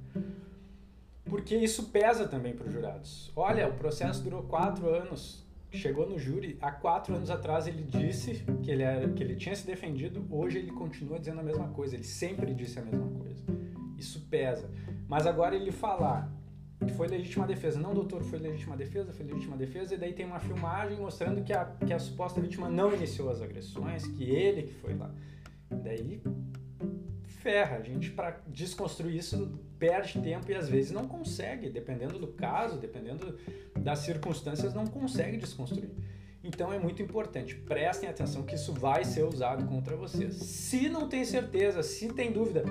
Porque 1.25 1.55
isso 1.55 1.85
pesa 1.85 2.27
também 2.27 2.53
para 2.53 2.67
os 2.67 2.73
jurados. 2.73 3.31
Olha, 3.35 3.67
o 3.67 3.73
processo 3.73 4.21
durou 4.21 4.43
quatro 4.43 4.87
anos, 4.87 5.43
chegou 5.71 6.07
no 6.07 6.19
júri, 6.19 6.57
há 6.61 6.71
quatro 6.71 7.15
anos 7.15 7.31
atrás 7.31 7.65
ele 7.65 7.81
disse 7.81 8.43
que 8.61 8.69
ele, 8.69 8.83
era, 8.83 9.09
que 9.09 9.23
ele 9.23 9.35
tinha 9.35 9.55
se 9.55 9.65
defendido, 9.65 10.27
hoje 10.29 10.59
ele 10.59 10.71
continua 10.71 11.17
dizendo 11.17 11.39
a 11.39 11.43
mesma 11.43 11.69
coisa, 11.69 11.95
ele 11.95 12.03
sempre 12.03 12.53
disse 12.53 12.77
a 12.77 12.83
mesma 12.83 13.07
coisa. 13.07 13.43
Isso 13.97 14.27
pesa. 14.29 14.69
Mas 15.07 15.25
agora 15.25 15.55
ele 15.55 15.71
falar 15.71 16.31
foi 16.91 17.07
legítima 17.07 17.47
defesa. 17.47 17.79
Não, 17.79 17.93
doutor, 17.93 18.23
foi 18.23 18.39
legítima 18.39 18.75
defesa, 18.75 19.13
foi 19.13 19.25
legítima 19.25 19.55
defesa. 19.55 19.95
E 19.95 19.97
daí 19.97 20.13
tem 20.13 20.25
uma 20.25 20.39
filmagem 20.39 20.97
mostrando 20.97 21.43
que 21.43 21.53
a, 21.53 21.65
que 21.65 21.93
a 21.93 21.99
suposta 21.99 22.41
vítima 22.41 22.69
não 22.69 22.93
iniciou 22.93 23.29
as 23.29 23.41
agressões, 23.41 24.05
que 24.05 24.23
ele 24.23 24.63
que 24.63 24.73
foi 24.73 24.93
lá. 24.95 25.13
E 25.71 25.75
daí 25.75 26.21
ferra. 27.43 27.77
A 27.77 27.81
gente, 27.81 28.09
para 28.09 28.41
desconstruir 28.47 29.17
isso, 29.17 29.59
perde 29.77 30.19
tempo 30.21 30.49
e 30.49 30.55
às 30.55 30.69
vezes 30.69 30.91
não 30.91 31.07
consegue, 31.07 31.69
dependendo 31.69 32.17
do 32.17 32.27
caso, 32.27 32.77
dependendo 32.77 33.37
das 33.77 33.99
circunstâncias, 33.99 34.73
não 34.73 34.87
consegue 34.87 35.37
desconstruir. 35.37 35.89
Então 36.41 36.73
é 36.73 36.79
muito 36.79 37.01
importante, 37.01 37.55
prestem 37.55 38.09
atenção 38.09 38.43
que 38.43 38.55
isso 38.55 38.73
vai 38.73 39.05
ser 39.05 39.23
usado 39.23 39.65
contra 39.65 39.95
vocês. 39.95 40.35
Se 40.35 40.89
não 40.89 41.07
tem 41.07 41.23
certeza, 41.23 41.81
se 41.83 42.11
tem 42.11 42.31
dúvida, 42.31 42.63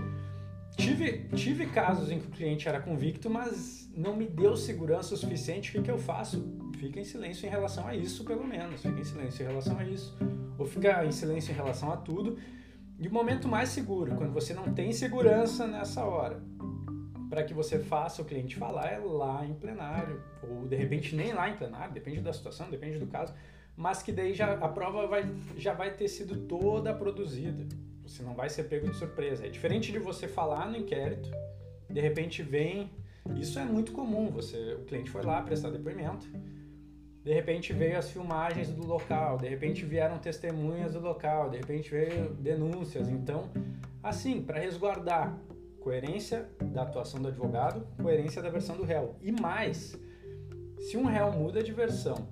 tive, 0.77 1.29
tive 1.35 1.67
casos 1.67 2.11
em 2.11 2.19
que 2.19 2.27
o 2.27 2.31
cliente 2.31 2.69
era 2.69 2.81
convicto, 2.81 3.29
mas 3.29 3.91
não 3.97 4.17
me 4.17 4.27
deu 4.27 4.57
segurança 4.57 5.15
o 5.15 5.17
suficiente, 5.17 5.71
o 5.71 5.73
que, 5.73 5.83
que 5.83 5.91
eu 5.91 5.99
faço? 5.99 6.45
Fica 6.79 6.99
em 6.99 7.05
silêncio 7.05 7.47
em 7.47 7.51
relação 7.51 7.87
a 7.87 7.95
isso, 7.95 8.25
pelo 8.25 8.47
menos. 8.47 8.83
Fica 8.83 9.01
em 9.01 9.05
silêncio 9.05 9.45
em 9.45 9.47
relação 9.49 9.79
a 9.79 9.85
isso. 9.85 10.17
Ou 10.59 10.67
fica 10.67 11.05
em 11.05 11.13
silêncio 11.13 11.53
em 11.53 11.55
relação 11.55 11.93
a 11.93 11.97
tudo. 11.97 12.39
E 12.99 13.09
o 13.09 13.13
momento 13.13 13.49
mais 13.49 13.69
seguro, 13.69 14.15
quando 14.17 14.33
você 14.33 14.55
não 14.55 14.73
tem 14.73 14.93
segurança 14.93 15.67
nessa 15.67 16.05
hora, 16.05 16.43
para 17.29 17.43
que 17.43 17.55
você 17.55 17.79
faça 17.79 18.21
o 18.21 18.25
cliente 18.25 18.57
falar, 18.57 18.87
é 18.87 18.99
lá 18.99 19.45
em 19.47 19.55
plenário. 19.55 20.23
Ou 20.43 20.67
de 20.67 20.77
repente 20.77 21.15
nem 21.15 21.33
lá 21.33 21.49
em 21.49 21.57
plenário, 21.57 21.93
depende 21.93 22.21
da 22.21 22.33
situação, 22.33 22.71
depende 22.71 22.99
do 22.99 23.07
caso. 23.07 23.33
Mas 23.77 24.03
que 24.03 24.13
daí 24.13 24.35
já, 24.35 24.53
a 24.53 24.69
prova 24.69 25.07
vai, 25.07 25.29
já 25.57 25.73
vai 25.73 25.95
ter 25.95 26.09
sido 26.09 26.47
toda 26.47 26.93
produzida. 26.93 27.67
Você 28.03 28.23
não 28.23 28.35
vai 28.35 28.49
ser 28.49 28.65
pego 28.65 28.91
de 28.91 28.97
surpresa. 28.97 29.47
É 29.47 29.49
diferente 29.49 29.93
de 29.93 29.99
você 29.99 30.27
falar 30.27 30.71
no 30.71 30.77
inquérito, 30.77 31.31
de 31.89 32.01
repente 32.01 32.43
vem 32.43 32.91
isso 33.37 33.59
é 33.59 33.65
muito 33.65 33.93
comum. 33.93 34.31
Você, 34.31 34.75
o 34.75 34.85
cliente 34.85 35.11
foi 35.11 35.23
lá 35.23 35.41
prestar 35.43 35.71
depoimento, 35.71 36.27
de 37.25 37.33
repente 37.33 37.73
veio 37.73 37.97
as 37.97 38.11
filmagens 38.11 38.69
do 38.71 38.85
local, 38.85 39.39
de 39.39 39.49
repente 39.49 39.85
vieram 39.85 40.19
testemunhas 40.19 40.93
do 40.93 41.01
local, 41.01 41.51
de 41.51 41.59
repente 41.59 41.91
veio 41.91 42.31
denúncias. 42.35 43.09
Então, 43.09 43.49
assim, 44.03 44.43
para 44.43 44.59
resguardar 44.59 45.39
coerência 45.79 46.49
da 46.73 46.83
atuação 46.83 47.21
do 47.21 47.29
advogado, 47.29 47.87
coerência 48.01 48.43
da 48.43 48.51
versão 48.51 48.77
do 48.77 48.85
réu. 48.85 49.17
E 49.21 49.33
mais, 49.33 49.97
Se 50.83 50.97
um 50.97 51.05
réu 51.05 51.31
muda 51.31 51.63
de 51.63 51.73
versão 51.73 52.27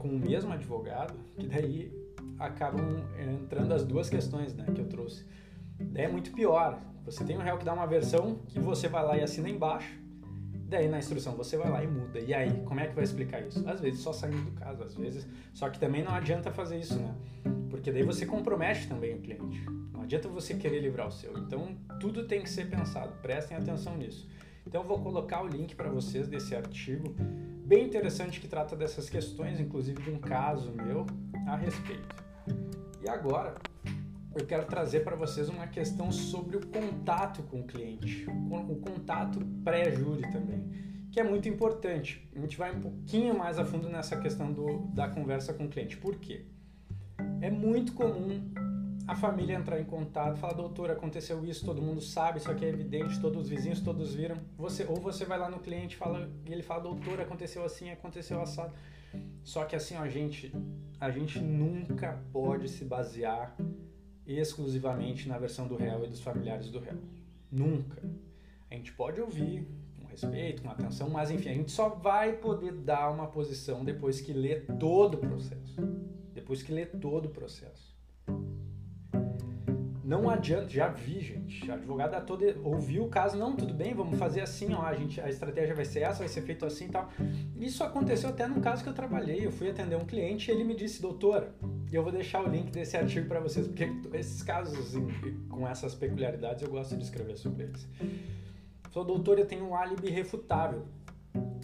com 0.00 0.06
o 0.06 0.18
mesmo 0.18 0.52
advogado, 0.52 1.12
que 1.36 1.44
daí 1.48 1.92
acabam 2.38 3.04
entrando 3.18 3.72
as 3.72 3.84
duas 3.84 4.08
questões 4.08 4.54
né, 4.54 4.64
que 4.74 4.80
eu 4.80 4.86
trouxe. 4.86 5.24
Daí 5.78 6.04
é 6.04 6.08
muito 6.08 6.32
pior. 6.32 6.80
Você 7.04 7.24
tem 7.24 7.36
um 7.36 7.42
réu 7.42 7.58
que 7.58 7.64
dá 7.64 7.72
uma 7.72 7.86
versão 7.86 8.40
que 8.48 8.58
você 8.58 8.88
vai 8.88 9.04
lá 9.04 9.16
e 9.16 9.22
assina 9.22 9.48
embaixo, 9.48 9.96
daí 10.68 10.88
na 10.88 10.98
instrução 10.98 11.34
você 11.36 11.56
vai 11.56 11.70
lá 11.70 11.82
e 11.82 11.86
muda. 11.86 12.18
E 12.18 12.34
aí, 12.34 12.62
como 12.64 12.80
é 12.80 12.86
que 12.86 12.94
vai 12.94 13.04
explicar 13.04 13.40
isso? 13.40 13.68
Às 13.68 13.80
vezes 13.80 14.00
só 14.00 14.12
saindo 14.12 14.50
do 14.50 14.52
caso, 14.52 14.82
às 14.82 14.94
vezes. 14.94 15.26
Só 15.52 15.70
que 15.70 15.78
também 15.78 16.02
não 16.02 16.12
adianta 16.12 16.50
fazer 16.50 16.78
isso, 16.78 16.98
né? 16.98 17.14
Porque 17.70 17.92
daí 17.92 18.02
você 18.02 18.26
compromete 18.26 18.88
também 18.88 19.14
o 19.14 19.20
cliente. 19.20 19.64
Não 19.92 20.02
adianta 20.02 20.28
você 20.28 20.54
querer 20.54 20.80
livrar 20.80 21.06
o 21.06 21.12
seu. 21.12 21.36
Então, 21.38 21.76
tudo 22.00 22.26
tem 22.26 22.42
que 22.42 22.50
ser 22.50 22.68
pensado. 22.68 23.12
Prestem 23.22 23.56
atenção 23.56 23.96
nisso. 23.96 24.28
Então, 24.66 24.82
eu 24.82 24.88
vou 24.88 25.00
colocar 25.00 25.42
o 25.42 25.46
link 25.46 25.76
para 25.76 25.88
vocês 25.88 26.26
desse 26.26 26.54
artigo 26.56 27.14
bem 27.66 27.84
interessante 27.84 28.40
que 28.40 28.46
trata 28.46 28.76
dessas 28.76 29.10
questões, 29.10 29.58
inclusive 29.58 30.00
de 30.00 30.10
um 30.10 30.18
caso 30.18 30.70
meu 30.70 31.04
a 31.46 31.56
respeito. 31.56 32.25
E 33.06 33.08
agora, 33.08 33.54
eu 34.34 34.44
quero 34.44 34.66
trazer 34.66 35.04
para 35.04 35.14
vocês 35.14 35.48
uma 35.48 35.68
questão 35.68 36.10
sobre 36.10 36.56
o 36.56 36.66
contato 36.66 37.40
com 37.44 37.60
o 37.60 37.64
cliente, 37.64 38.26
o 38.28 38.80
contato 38.80 39.38
pré-júri 39.62 40.22
também, 40.32 40.68
que 41.12 41.20
é 41.20 41.22
muito 41.22 41.48
importante. 41.48 42.28
A 42.34 42.40
gente 42.40 42.56
vai 42.56 42.74
um 42.74 42.80
pouquinho 42.80 43.38
mais 43.38 43.60
a 43.60 43.64
fundo 43.64 43.88
nessa 43.88 44.16
questão 44.16 44.52
do, 44.52 44.88
da 44.88 45.08
conversa 45.08 45.54
com 45.54 45.66
o 45.66 45.68
cliente. 45.68 45.96
Por 45.96 46.16
quê? 46.16 46.46
É 47.40 47.48
muito 47.48 47.92
comum 47.92 48.42
a 49.06 49.14
família 49.14 49.54
entrar 49.54 49.78
em 49.78 49.84
contato, 49.84 50.38
falar, 50.38 50.54
doutor, 50.54 50.90
aconteceu 50.90 51.46
isso, 51.46 51.64
todo 51.64 51.80
mundo 51.80 52.00
sabe, 52.00 52.40
isso 52.40 52.50
aqui 52.50 52.64
é 52.64 52.68
evidente, 52.70 53.20
todos 53.20 53.42
os 53.42 53.48
vizinhos, 53.48 53.80
todos 53.80 54.16
viram. 54.16 54.38
Você, 54.58 54.84
ou 54.84 54.96
você 54.96 55.24
vai 55.24 55.38
lá 55.38 55.48
no 55.48 55.60
cliente 55.60 55.96
fala, 55.96 56.28
e 56.44 56.52
ele 56.52 56.64
fala, 56.64 56.82
doutor, 56.82 57.20
aconteceu 57.20 57.64
assim, 57.64 57.88
aconteceu 57.88 58.42
assado. 58.42 58.74
Só 59.44 59.64
que 59.64 59.76
assim, 59.76 59.94
ó, 59.96 60.08
gente, 60.08 60.52
a 60.98 61.10
gente 61.10 61.38
nunca 61.38 62.22
pode 62.32 62.68
se 62.68 62.84
basear 62.84 63.56
exclusivamente 64.26 65.28
na 65.28 65.38
versão 65.38 65.68
do 65.68 65.76
réu 65.76 66.04
e 66.04 66.08
dos 66.08 66.20
familiares 66.20 66.70
do 66.70 66.78
réu. 66.78 66.98
Nunca. 67.50 68.02
A 68.70 68.74
gente 68.74 68.92
pode 68.92 69.20
ouvir 69.20 69.68
com 69.98 70.06
respeito, 70.06 70.62
com 70.62 70.70
atenção, 70.70 71.08
mas 71.08 71.30
enfim, 71.30 71.50
a 71.50 71.54
gente 71.54 71.70
só 71.70 71.88
vai 71.88 72.32
poder 72.32 72.72
dar 72.72 73.10
uma 73.10 73.26
posição 73.26 73.84
depois 73.84 74.20
que 74.20 74.32
lê 74.32 74.60
todo 74.60 75.14
o 75.14 75.18
processo. 75.18 75.76
Depois 76.32 76.62
que 76.62 76.72
lê 76.72 76.86
todo 76.86 77.26
o 77.26 77.30
processo. 77.30 77.96
Não 80.06 80.30
adianta, 80.30 80.68
já 80.68 80.86
vi, 80.86 81.18
gente. 81.18 81.68
A 81.68 81.74
advogada 81.74 82.20
toda 82.20 82.56
ouviu 82.62 83.02
o 83.02 83.08
caso, 83.08 83.36
não, 83.36 83.56
tudo 83.56 83.74
bem, 83.74 83.92
vamos 83.92 84.16
fazer 84.16 84.40
assim, 84.40 84.72
ó, 84.72 84.82
a, 84.82 84.94
gente, 84.94 85.20
a 85.20 85.28
estratégia 85.28 85.74
vai 85.74 85.84
ser 85.84 86.02
essa, 86.02 86.20
vai 86.20 86.28
ser 86.28 86.42
feito 86.42 86.64
assim 86.64 86.84
e 86.84 86.90
tal. 86.90 87.10
Isso 87.56 87.82
aconteceu 87.82 88.30
até 88.30 88.46
num 88.46 88.60
caso 88.60 88.84
que 88.84 88.88
eu 88.88 88.94
trabalhei. 88.94 89.44
Eu 89.44 89.50
fui 89.50 89.68
atender 89.68 89.96
um 89.96 90.04
cliente 90.04 90.48
e 90.48 90.54
ele 90.54 90.62
me 90.62 90.76
disse, 90.76 91.02
doutora, 91.02 91.52
eu 91.92 92.04
vou 92.04 92.12
deixar 92.12 92.40
o 92.40 92.48
link 92.48 92.70
desse 92.70 92.96
artigo 92.96 93.26
para 93.26 93.40
vocês, 93.40 93.66
porque 93.66 93.88
esses 94.12 94.44
casos 94.44 94.78
assim, 94.78 95.08
com 95.50 95.66
essas 95.66 95.92
peculiaridades 95.92 96.62
eu 96.62 96.70
gosto 96.70 96.96
de 96.96 97.02
escrever 97.02 97.36
sobre 97.36 97.64
eles. 97.64 97.88
Falou, 98.92 99.08
doutor, 99.08 99.40
eu 99.40 99.46
tenho 99.46 99.68
um 99.68 99.74
álibi 99.74 100.08
refutável. 100.08 100.86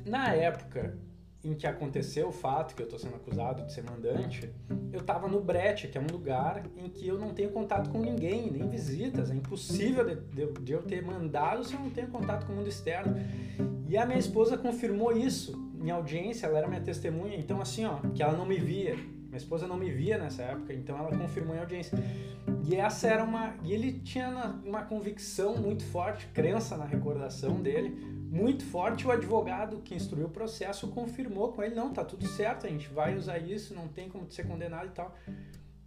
Na 0.04 0.34
época, 0.34 0.98
em 1.44 1.54
que 1.54 1.66
aconteceu 1.66 2.28
o 2.28 2.32
fato 2.32 2.74
que 2.74 2.82
eu 2.82 2.84
estou 2.84 2.98
sendo 2.98 3.16
acusado 3.16 3.64
de 3.64 3.72
ser 3.72 3.82
mandante, 3.82 4.52
eu 4.92 5.00
estava 5.00 5.26
no 5.26 5.40
Brete, 5.40 5.88
que 5.88 5.98
é 5.98 6.00
um 6.00 6.06
lugar 6.06 6.64
em 6.76 6.88
que 6.88 7.06
eu 7.06 7.18
não 7.18 7.34
tenho 7.34 7.50
contato 7.50 7.90
com 7.90 7.98
ninguém, 7.98 8.50
nem 8.50 8.68
visitas. 8.68 9.30
É 9.30 9.34
impossível 9.34 10.04
de, 10.04 10.16
de, 10.16 10.52
de, 10.60 10.72
eu 10.72 10.82
ter 10.82 11.02
mandado 11.02 11.64
se 11.64 11.74
eu 11.74 11.80
não 11.80 11.90
tenho 11.90 12.08
contato 12.08 12.46
com 12.46 12.52
o 12.52 12.56
mundo 12.56 12.68
externo. 12.68 13.16
E 13.88 13.96
a 13.96 14.06
minha 14.06 14.18
esposa 14.18 14.56
confirmou 14.56 15.12
isso 15.12 15.60
em 15.82 15.90
audiência, 15.90 16.46
ela 16.46 16.58
era 16.58 16.68
minha 16.68 16.80
testemunha, 16.80 17.36
então 17.36 17.60
assim, 17.60 17.84
ó, 17.84 17.96
que 18.14 18.22
ela 18.22 18.36
não 18.36 18.46
me 18.46 18.56
via. 18.56 18.96
Minha 19.32 19.38
esposa 19.38 19.66
não 19.66 19.78
me 19.78 19.90
via 19.90 20.18
nessa 20.18 20.42
época, 20.42 20.74
então 20.74 20.94
ela 20.98 21.08
confirmou 21.16 21.56
em 21.56 21.58
audiência. 21.58 21.98
E 22.68 22.76
essa 22.76 23.08
era 23.08 23.24
uma. 23.24 23.54
E 23.64 23.72
ele 23.72 23.92
tinha 24.00 24.60
uma 24.62 24.82
convicção 24.82 25.56
muito 25.56 25.82
forte, 25.86 26.26
crença 26.34 26.76
na 26.76 26.84
recordação 26.84 27.62
dele 27.62 27.88
muito 28.30 28.62
forte. 28.62 29.06
O 29.06 29.10
advogado 29.10 29.78
que 29.78 29.94
instruiu 29.94 30.26
o 30.26 30.28
processo 30.28 30.86
confirmou 30.88 31.50
com 31.50 31.62
ele: 31.62 31.74
não, 31.74 31.94
tá 31.94 32.04
tudo 32.04 32.26
certo, 32.26 32.66
a 32.66 32.68
gente 32.68 32.90
vai 32.90 33.16
usar 33.16 33.38
isso, 33.38 33.74
não 33.74 33.88
tem 33.88 34.06
como 34.10 34.30
ser 34.30 34.46
condenado 34.46 34.88
e 34.88 34.90
tal. 34.90 35.16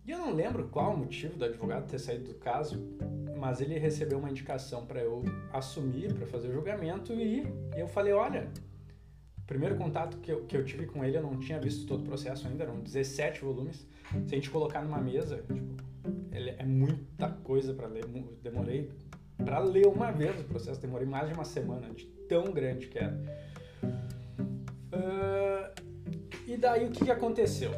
E 0.04 0.10
eu 0.10 0.18
não 0.18 0.34
lembro 0.34 0.68
qual 0.70 0.96
o 0.96 0.98
motivo 0.98 1.38
do 1.38 1.46
advogado 1.46 1.88
ter 1.88 2.00
saído 2.00 2.24
do 2.24 2.34
caso, 2.40 2.84
mas 3.38 3.62
ele 3.62 3.78
recebeu 3.78 4.18
uma 4.18 4.32
indicação 4.32 4.88
para 4.88 5.02
eu 5.02 5.24
assumir, 5.54 6.12
para 6.16 6.26
fazer 6.26 6.48
o 6.48 6.54
julgamento, 6.54 7.14
e 7.14 7.44
eu 7.78 7.88
falei: 7.88 8.12
olha, 8.12 8.50
primeiro 9.46 9.76
contato 9.76 10.18
que 10.18 10.32
eu, 10.32 10.46
que 10.46 10.58
eu 10.58 10.66
tive 10.66 10.86
com 10.86 11.04
ele, 11.04 11.18
eu 11.18 11.22
não 11.22 11.38
tinha 11.40 11.60
visto 11.60 11.86
todo 11.86 12.02
o 12.02 12.04
processo 12.04 12.48
ainda, 12.48 12.64
eram 12.64 12.80
17 12.80 13.42
volumes. 13.42 13.88
Se 14.26 14.34
a 14.34 14.38
gente 14.38 14.50
colocar 14.50 14.82
numa 14.82 15.00
mesa, 15.00 15.38
tipo, 15.38 15.76
é 16.32 16.66
muita 16.66 17.30
coisa 17.30 17.74
para 17.74 17.88
ler. 17.88 18.06
Demorei 18.42 18.92
para 19.38 19.60
ler 19.60 19.88
uma 19.88 20.12
vez 20.12 20.40
o 20.40 20.44
processo, 20.44 20.80
demorei 20.80 21.08
mais 21.08 21.28
de 21.28 21.34
uma 21.34 21.46
semana 21.46 21.90
de 21.94 22.06
tão 22.28 22.52
grande 22.52 22.88
que 22.88 22.98
era. 22.98 23.16
Uh, 24.94 25.82
e 26.48 26.56
daí 26.58 26.86
o 26.86 26.92
que, 26.92 27.04
que 27.04 27.12
aconteceu? 27.12 27.72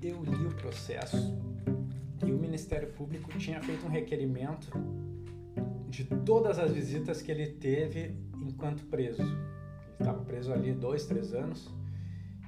Eu 0.00 0.22
li 0.22 0.46
o 0.46 0.54
processo 0.54 1.36
e 2.24 2.32
o 2.32 2.38
Ministério 2.38 2.88
Público 2.92 3.36
tinha 3.38 3.60
feito 3.60 3.84
um 3.86 3.90
requerimento 3.90 4.70
de 5.94 6.04
todas 6.04 6.58
as 6.58 6.72
visitas 6.72 7.22
que 7.22 7.30
ele 7.30 7.46
teve 7.46 8.16
enquanto 8.40 8.84
preso. 8.86 9.22
Ele 9.22 9.36
estava 10.00 10.22
preso 10.24 10.52
ali 10.52 10.72
dois, 10.72 11.06
três 11.06 11.32
anos 11.32 11.68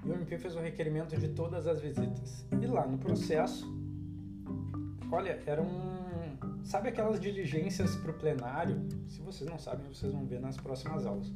e 0.05 0.11
o 0.11 0.15
MP 0.15 0.39
fez 0.39 0.55
um 0.55 0.61
requerimento 0.61 1.17
de 1.17 1.29
todas 1.29 1.67
as 1.67 1.81
visitas. 1.81 2.45
E 2.61 2.67
lá 2.67 2.87
no 2.87 2.99
processo, 2.99 3.67
olha, 5.11 5.41
era 5.47 5.63
um 5.63 5.97
Sabe 6.67 6.89
aquelas 6.89 7.21
diligências 7.21 7.95
para 7.95 8.11
o 8.11 8.15
plenário? 8.15 8.89
Se 9.07 9.23
vocês 9.23 9.49
não 9.49 9.57
sabem, 9.57 9.87
vocês 9.87 10.13
vão 10.13 10.27
ver 10.27 10.41
nas 10.41 10.57
próximas 10.57 11.07
aulas. 11.07 11.33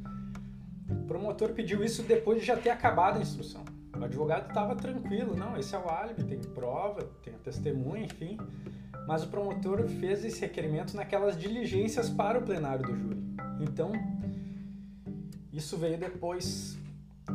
O 0.90 1.06
promotor 1.06 1.52
pediu 1.52 1.84
isso 1.84 2.02
depois 2.02 2.40
de 2.40 2.46
já 2.46 2.56
ter 2.56 2.70
acabado 2.70 3.16
a 3.18 3.20
instrução. 3.20 3.64
O 3.96 4.02
advogado 4.02 4.48
estava 4.48 4.74
tranquilo, 4.74 5.36
não, 5.36 5.56
esse 5.56 5.72
é 5.72 5.78
o 5.78 5.88
álibi, 5.88 6.24
tem 6.24 6.40
prova, 6.40 7.04
tem 7.22 7.32
a 7.32 7.38
testemunha, 7.38 8.06
enfim. 8.06 8.38
Mas 9.10 9.24
o 9.24 9.26
promotor 9.26 9.88
fez 9.88 10.24
esse 10.24 10.40
requerimento 10.40 10.96
naquelas 10.96 11.36
diligências 11.36 12.08
para 12.08 12.38
o 12.38 12.42
plenário 12.42 12.86
do 12.86 12.94
júri. 12.94 13.20
Então, 13.58 13.90
isso 15.52 15.76
veio 15.76 15.98
depois. 15.98 16.78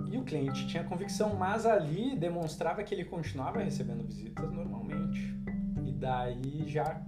E 0.09 0.17
o 0.17 0.23
cliente 0.23 0.65
tinha 0.67 0.85
convicção, 0.85 1.35
mas 1.35 1.65
ali 1.65 2.15
demonstrava 2.15 2.81
que 2.81 2.95
ele 2.95 3.03
continuava 3.03 3.59
recebendo 3.59 4.05
visitas 4.05 4.49
normalmente. 4.53 5.35
E 5.85 5.91
daí 5.91 6.63
já 6.65 7.01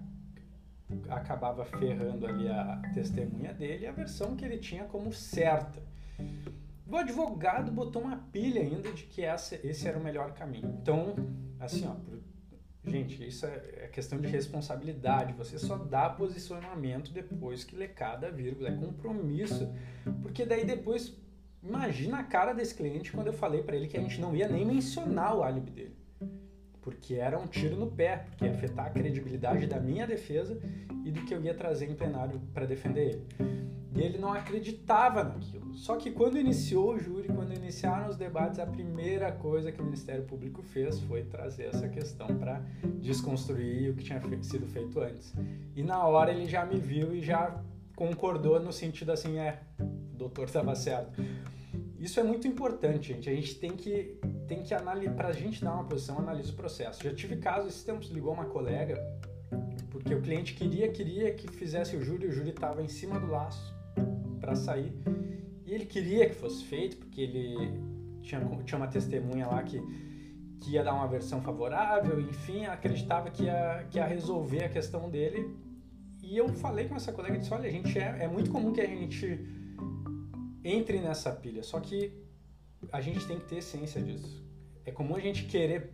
acabava 1.12 1.64
ferrando 1.64 2.28
ali 2.28 2.50
a 2.50 2.82
testemunha 2.94 3.54
dele 3.54 3.86
e 3.86 3.88
a 3.88 3.94
versão 3.94 4.36
que 4.36 4.44
ele 4.44 4.58
tinha 4.58 4.84
como 4.84 5.14
certa. 5.14 5.82
O 6.86 6.98
advogado 6.98 7.72
botou 7.72 8.02
uma 8.02 8.18
pilha 8.18 8.60
ainda 8.60 8.92
de 8.92 9.04
que 9.04 9.24
essa, 9.24 9.56
esse 9.66 9.88
era 9.88 9.98
o 9.98 10.04
melhor 10.04 10.34
caminho. 10.34 10.78
Então, 10.82 11.16
assim, 11.58 11.88
ó, 11.88 11.96
gente, 12.88 13.27
isso 13.27 13.46
é, 13.46 13.62
é 13.84 13.88
questão 13.88 14.20
de 14.20 14.27
responsabilidade. 14.27 15.34
Você 15.34 15.60
só 15.60 15.77
dá 15.77 16.10
posicionamento 16.10 17.12
depois 17.12 17.63
que 17.63 17.75
lê 17.75 17.88
cada 17.88 18.32
vírgula. 18.32 18.70
É 18.70 18.75
compromisso. 18.75 19.72
Porque 20.22 20.46
daí 20.46 20.65
depois, 20.65 21.15
imagina 21.62 22.20
a 22.20 22.24
cara 22.24 22.53
desse 22.53 22.75
cliente 22.75 23.12
quando 23.12 23.27
eu 23.27 23.34
falei 23.34 23.63
para 23.63 23.75
ele 23.75 23.88
que 23.88 23.98
a 23.98 24.01
gente 24.01 24.20
não 24.20 24.36
ia 24.36 24.48
nem 24.48 24.65
mencionar 24.65 25.36
o 25.36 25.44
álibi 25.44 25.72
dele 25.72 26.08
porque 26.88 27.15
era 27.15 27.38
um 27.38 27.46
tiro 27.46 27.75
no 27.75 27.88
pé, 27.88 28.24
porque 28.29 28.46
ia 28.46 28.51
afetar 28.51 28.86
a 28.86 28.89
credibilidade 28.89 29.67
da 29.67 29.77
minha 29.77 30.08
defesa 30.08 30.58
e 31.03 31.12
do 31.12 31.25
que 31.25 31.36
eu 31.36 31.44
ia 31.44 31.53
trazer 31.53 31.89
em 31.89 31.94
plenário 31.94 32.39
para 32.53 32.65
defender 32.65 33.10
ele. 33.10 33.76
E 33.96 34.01
ele 34.01 34.17
não 34.17 34.34
acreditava 34.34 35.24
naquilo. 35.24 35.74
Só 35.74 35.96
que 35.96 36.12
quando 36.12 36.38
iniciou 36.38 36.96
o 36.96 37.00
júri, 37.00 37.27
quando 37.29 37.53
iniciaram 37.53 38.10
os 38.10 38.17
debates, 38.17 38.60
a 38.60 38.65
primeira 38.65 39.32
coisa 39.32 39.72
que 39.72 39.82
o 39.82 39.84
Ministério 39.84 40.24
Público 40.24 40.62
fez 40.62 41.00
foi 41.01 41.24
trazer 41.24 41.65
essa 41.65 41.88
questão 41.88 42.27
para 42.27 42.62
desconstruir 43.00 43.91
o 43.91 43.96
que 43.96 44.03
tinha 44.03 44.22
sido 44.44 44.67
feito 44.67 45.00
antes. 45.00 45.34
E 45.75 45.84
na 45.84 46.06
hora 46.06 46.32
ele 46.32 46.48
já 46.48 46.65
me 46.65 46.79
viu 46.79 47.15
e 47.15 47.22
já 47.22 47.60
concordou 47.96 48.60
no 48.60 48.72
sentido 48.72 49.12
assim, 49.12 49.39
é, 49.39 49.62
o 49.79 50.17
doutor 50.17 50.46
estava 50.46 50.75
certo. 50.75 51.20
Isso 52.00 52.20
é 52.20 52.24
muito 52.24 52.48
importante, 52.48 53.13
gente. 53.13 53.29
A 53.29 53.34
gente 53.34 53.56
tem 53.56 53.72
que 53.72 54.20
tem 54.48 54.63
que 54.63 54.74
analisar, 54.74 55.13
para 55.13 55.27
a 55.27 55.34
gente 55.34 55.62
dar 55.62 55.74
uma 55.74 55.84
posição, 55.84 56.20
analisa 56.20 56.53
o 56.53 56.56
processo. 56.56 57.03
Já 57.03 57.13
tive 57.13 57.36
casos, 57.36 57.74
esses 57.74 57.84
tempos 57.84 58.10
ligou 58.10 58.34
uma 58.34 58.46
colega, 58.46 58.96
porque 59.89 60.13
o 60.15 60.22
cliente 60.22 60.53
queria, 60.53 60.88
queria 60.89 61.34
que 61.34 61.50
fizesse 61.50 61.98
o 61.98 62.01
júri, 62.01 62.27
o 62.27 62.32
júri 62.32 62.51
estava 62.51 62.82
em 62.82 62.88
cima 62.88 63.20
do 63.20 63.27
laço 63.27 63.76
para 64.48 64.56
sair, 64.56 64.94
e 65.66 65.74
ele 65.74 65.86
queria 65.86 66.30
que 66.30 66.36
fosse 66.36 66.63
feito, 66.63 66.96
porque 66.98 67.22
ele 67.22 67.72
tinha, 68.22 68.39
tinha 68.63 68.77
uma 68.77 68.88
testemunha 68.88 69.46
lá 69.46 69.62
que, 69.62 69.77
que 70.62 70.72
ia 70.72 70.84
dar 70.84 70.94
uma 70.94 71.08
versão 71.08 71.42
favorável, 71.42 72.20
enfim, 72.22 72.66
acreditava 72.66 73.30
que 73.30 73.44
ia, 73.44 73.86
que 73.92 73.98
ia 73.98 74.06
resolver 74.06 74.63
a 74.63 74.70
questão 74.70 75.10
dele, 75.10 75.54
e 76.24 76.38
eu 76.38 76.48
falei 76.50 76.88
com 76.88 76.96
essa 76.96 77.12
colega 77.12 77.36
e 77.36 77.39
disse, 77.39 77.54
olha, 77.54 77.68
a 77.68 77.72
gente 77.72 78.00
é, 78.00 78.24
é 78.24 78.27
muito 78.27 78.50
comum 78.50 78.72
que 78.72 78.82
a 78.82 78.86
gente 78.86 79.46
entre 80.63 81.00
nessa 81.00 81.32
pilha. 81.32 81.63
Só 81.63 81.80
que 81.80 82.12
a 82.92 83.01
gente 83.01 83.25
tem 83.25 83.39
que 83.39 83.46
ter 83.46 83.62
ciência 83.62 84.01
disso. 84.01 84.46
É 84.86 84.92
comum 84.92 85.16
a 85.16 85.20
gente 85.20 85.46
querer. 85.46 85.94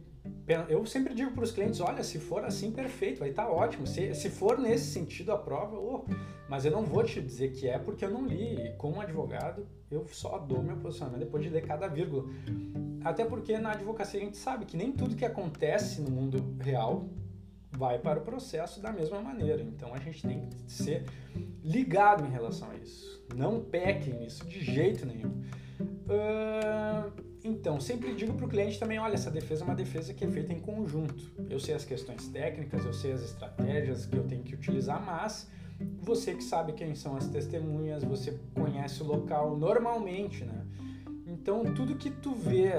Eu 0.69 0.85
sempre 0.85 1.13
digo 1.13 1.31
para 1.31 1.43
os 1.43 1.51
clientes: 1.51 1.79
olha, 1.79 2.03
se 2.03 2.19
for 2.19 2.43
assim, 2.45 2.71
perfeito, 2.71 3.23
estar 3.23 3.45
tá 3.45 3.51
ótimo. 3.51 3.85
Se, 3.87 4.13
se 4.13 4.29
for 4.29 4.57
nesse 4.57 4.91
sentido 4.91 5.31
a 5.31 5.37
prova, 5.37 5.77
oh, 5.77 6.05
mas 6.49 6.65
eu 6.65 6.71
não 6.71 6.83
vou 6.83 7.03
te 7.03 7.21
dizer 7.21 7.51
que 7.51 7.67
é 7.67 7.77
porque 7.77 8.05
eu 8.05 8.11
não 8.11 8.25
li. 8.25 8.67
E 8.67 8.73
como 8.73 9.01
advogado, 9.01 9.67
eu 9.89 10.05
só 10.07 10.37
dou 10.37 10.61
meu 10.61 10.77
posicionamento 10.77 11.21
depois 11.21 11.43
de 11.43 11.49
ler 11.49 11.65
cada 11.65 11.87
vírgula. 11.87 12.25
Até 13.03 13.25
porque 13.25 13.57
na 13.57 13.71
advocacia 13.71 14.19
a 14.19 14.23
gente 14.23 14.37
sabe 14.37 14.65
que 14.65 14.77
nem 14.77 14.91
tudo 14.91 15.15
que 15.15 15.25
acontece 15.25 16.01
no 16.01 16.09
mundo 16.09 16.57
real 16.59 17.09
vai 17.71 17.97
para 17.97 18.19
o 18.19 18.23
processo 18.23 18.81
da 18.81 18.91
mesma 18.91 19.21
maneira. 19.21 19.61
Então 19.61 19.93
a 19.93 19.99
gente 19.99 20.21
tem 20.21 20.47
que 20.47 20.71
ser 20.71 21.05
ligado 21.63 22.25
em 22.25 22.29
relação 22.29 22.69
a 22.69 22.75
isso. 22.75 23.25
Não 23.35 23.61
pequem 23.61 24.13
nisso 24.13 24.45
de 24.45 24.61
jeito 24.61 25.05
nenhum. 25.05 25.31
Uh, 25.79 27.32
então, 27.43 27.79
sempre 27.79 28.15
digo 28.15 28.33
para 28.33 28.45
o 28.45 28.49
cliente 28.49 28.79
também: 28.79 28.97
olha, 28.99 29.15
essa 29.15 29.29
defesa 29.29 29.63
é 29.63 29.65
uma 29.65 29.75
defesa 29.75 30.13
que 30.13 30.23
é 30.23 30.27
feita 30.27 30.53
em 30.53 30.59
conjunto. 30.59 31.31
Eu 31.49 31.59
sei 31.59 31.75
as 31.75 31.83
questões 31.83 32.27
técnicas, 32.29 32.85
eu 32.85 32.93
sei 32.93 33.11
as 33.11 33.21
estratégias 33.21 34.05
que 34.05 34.15
eu 34.15 34.23
tenho 34.23 34.43
que 34.43 34.55
utilizar, 34.55 35.03
mas 35.05 35.49
você 35.99 36.33
que 36.35 36.43
sabe 36.43 36.73
quem 36.73 36.95
são 36.95 37.17
as 37.17 37.27
testemunhas, 37.27 38.03
você 38.03 38.39
conhece 38.53 39.03
o 39.03 39.05
local 39.05 39.57
normalmente, 39.57 40.45
né? 40.45 40.65
Então, 41.27 41.73
tudo 41.73 41.95
que 41.95 42.09
tu 42.09 42.33
vê, 42.33 42.73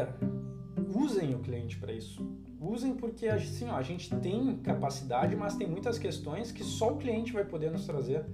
usem 0.94 1.34
o 1.34 1.40
cliente 1.40 1.76
para 1.76 1.92
isso. 1.92 2.26
Usem 2.60 2.94
porque 2.94 3.28
assim, 3.28 3.68
ó, 3.68 3.76
a 3.76 3.82
gente 3.82 4.14
tem 4.16 4.56
capacidade, 4.56 5.36
mas 5.36 5.54
tem 5.54 5.68
muitas 5.68 5.98
questões 5.98 6.50
que 6.50 6.64
só 6.64 6.92
o 6.92 6.96
cliente 6.96 7.32
vai 7.32 7.44
poder 7.44 7.70
nos 7.70 7.84
trazer. 7.84 8.24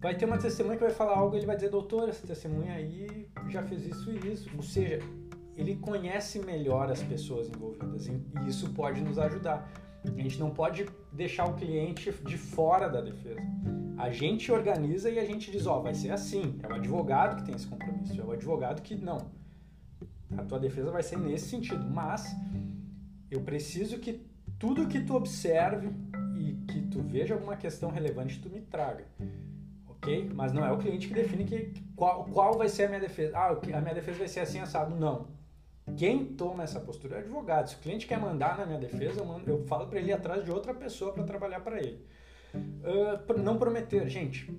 Vai 0.00 0.16
ter 0.16 0.24
uma 0.24 0.38
testemunha 0.38 0.78
que 0.78 0.82
vai 0.82 0.92
falar 0.92 1.16
algo, 1.16 1.36
ele 1.36 1.44
vai 1.44 1.56
dizer, 1.56 1.68
doutor, 1.68 2.08
essa 2.08 2.26
testemunha 2.26 2.72
aí 2.72 3.28
já 3.50 3.62
fez 3.62 3.86
isso 3.86 4.10
e 4.10 4.32
isso. 4.32 4.48
Ou 4.56 4.62
seja, 4.62 4.98
ele 5.54 5.76
conhece 5.76 6.38
melhor 6.38 6.90
as 6.90 7.02
pessoas 7.02 7.48
envolvidas 7.50 8.06
e 8.06 8.22
isso 8.48 8.70
pode 8.72 9.02
nos 9.02 9.18
ajudar. 9.18 9.70
A 10.02 10.22
gente 10.22 10.40
não 10.40 10.50
pode 10.50 10.86
deixar 11.12 11.44
o 11.44 11.54
cliente 11.54 12.10
de 12.24 12.38
fora 12.38 12.88
da 12.88 13.02
defesa. 13.02 13.40
A 13.98 14.10
gente 14.10 14.50
organiza 14.50 15.10
e 15.10 15.18
a 15.18 15.24
gente 15.26 15.50
diz, 15.50 15.66
ó, 15.66 15.78
oh, 15.78 15.82
vai 15.82 15.92
ser 15.92 16.10
assim. 16.10 16.58
É 16.62 16.66
o 16.66 16.74
advogado 16.74 17.36
que 17.36 17.44
tem 17.44 17.54
esse 17.54 17.66
compromisso, 17.66 18.18
é 18.18 18.24
o 18.24 18.32
advogado 18.32 18.80
que 18.80 18.94
não. 18.94 19.30
A 20.38 20.42
tua 20.42 20.58
defesa 20.58 20.90
vai 20.90 21.02
ser 21.02 21.18
nesse 21.18 21.50
sentido, 21.50 21.84
mas 21.90 22.34
eu 23.30 23.42
preciso 23.42 23.98
que 23.98 24.26
tudo 24.58 24.88
que 24.88 25.00
tu 25.00 25.14
observe 25.14 25.90
e 26.38 26.54
que 26.66 26.80
tu 26.86 27.02
veja 27.02 27.34
alguma 27.34 27.56
questão 27.56 27.90
relevante 27.90 28.40
tu 28.40 28.48
me 28.48 28.62
traga. 28.62 29.04
OK? 30.00 30.30
Mas 30.34 30.52
não 30.52 30.64
é 30.64 30.72
o 30.72 30.78
cliente 30.78 31.08
que 31.08 31.14
define 31.14 31.44
que 31.44 31.72
qual, 31.94 32.24
qual 32.24 32.56
vai 32.56 32.68
ser 32.68 32.84
a 32.84 32.88
minha 32.88 33.00
defesa. 33.00 33.36
Ah, 33.36 33.50
a 33.50 33.80
minha 33.80 33.94
defesa 33.94 34.18
vai 34.18 34.28
ser 34.28 34.40
assim 34.40 34.58
assado. 34.58 34.96
Não. 34.96 35.28
Quem 35.96 36.24
toma 36.24 36.62
essa 36.62 36.80
postura 36.80 37.16
é 37.16 37.18
o 37.18 37.20
advogado. 37.22 37.68
Se 37.68 37.76
o 37.76 37.78
cliente 37.78 38.06
quer 38.06 38.18
mandar 38.18 38.56
na 38.56 38.64
minha 38.64 38.78
defesa, 38.78 39.20
eu, 39.20 39.26
mando, 39.26 39.48
eu 39.50 39.64
falo 39.66 39.86
para 39.86 39.98
ele 39.98 40.10
ir 40.10 40.12
atrás 40.12 40.44
de 40.44 40.50
outra 40.50 40.72
pessoa 40.72 41.12
para 41.12 41.24
trabalhar 41.24 41.60
para 41.60 41.78
ele. 41.78 42.04
Uh, 42.54 43.38
não 43.38 43.58
prometer, 43.58 44.08
gente. 44.08 44.50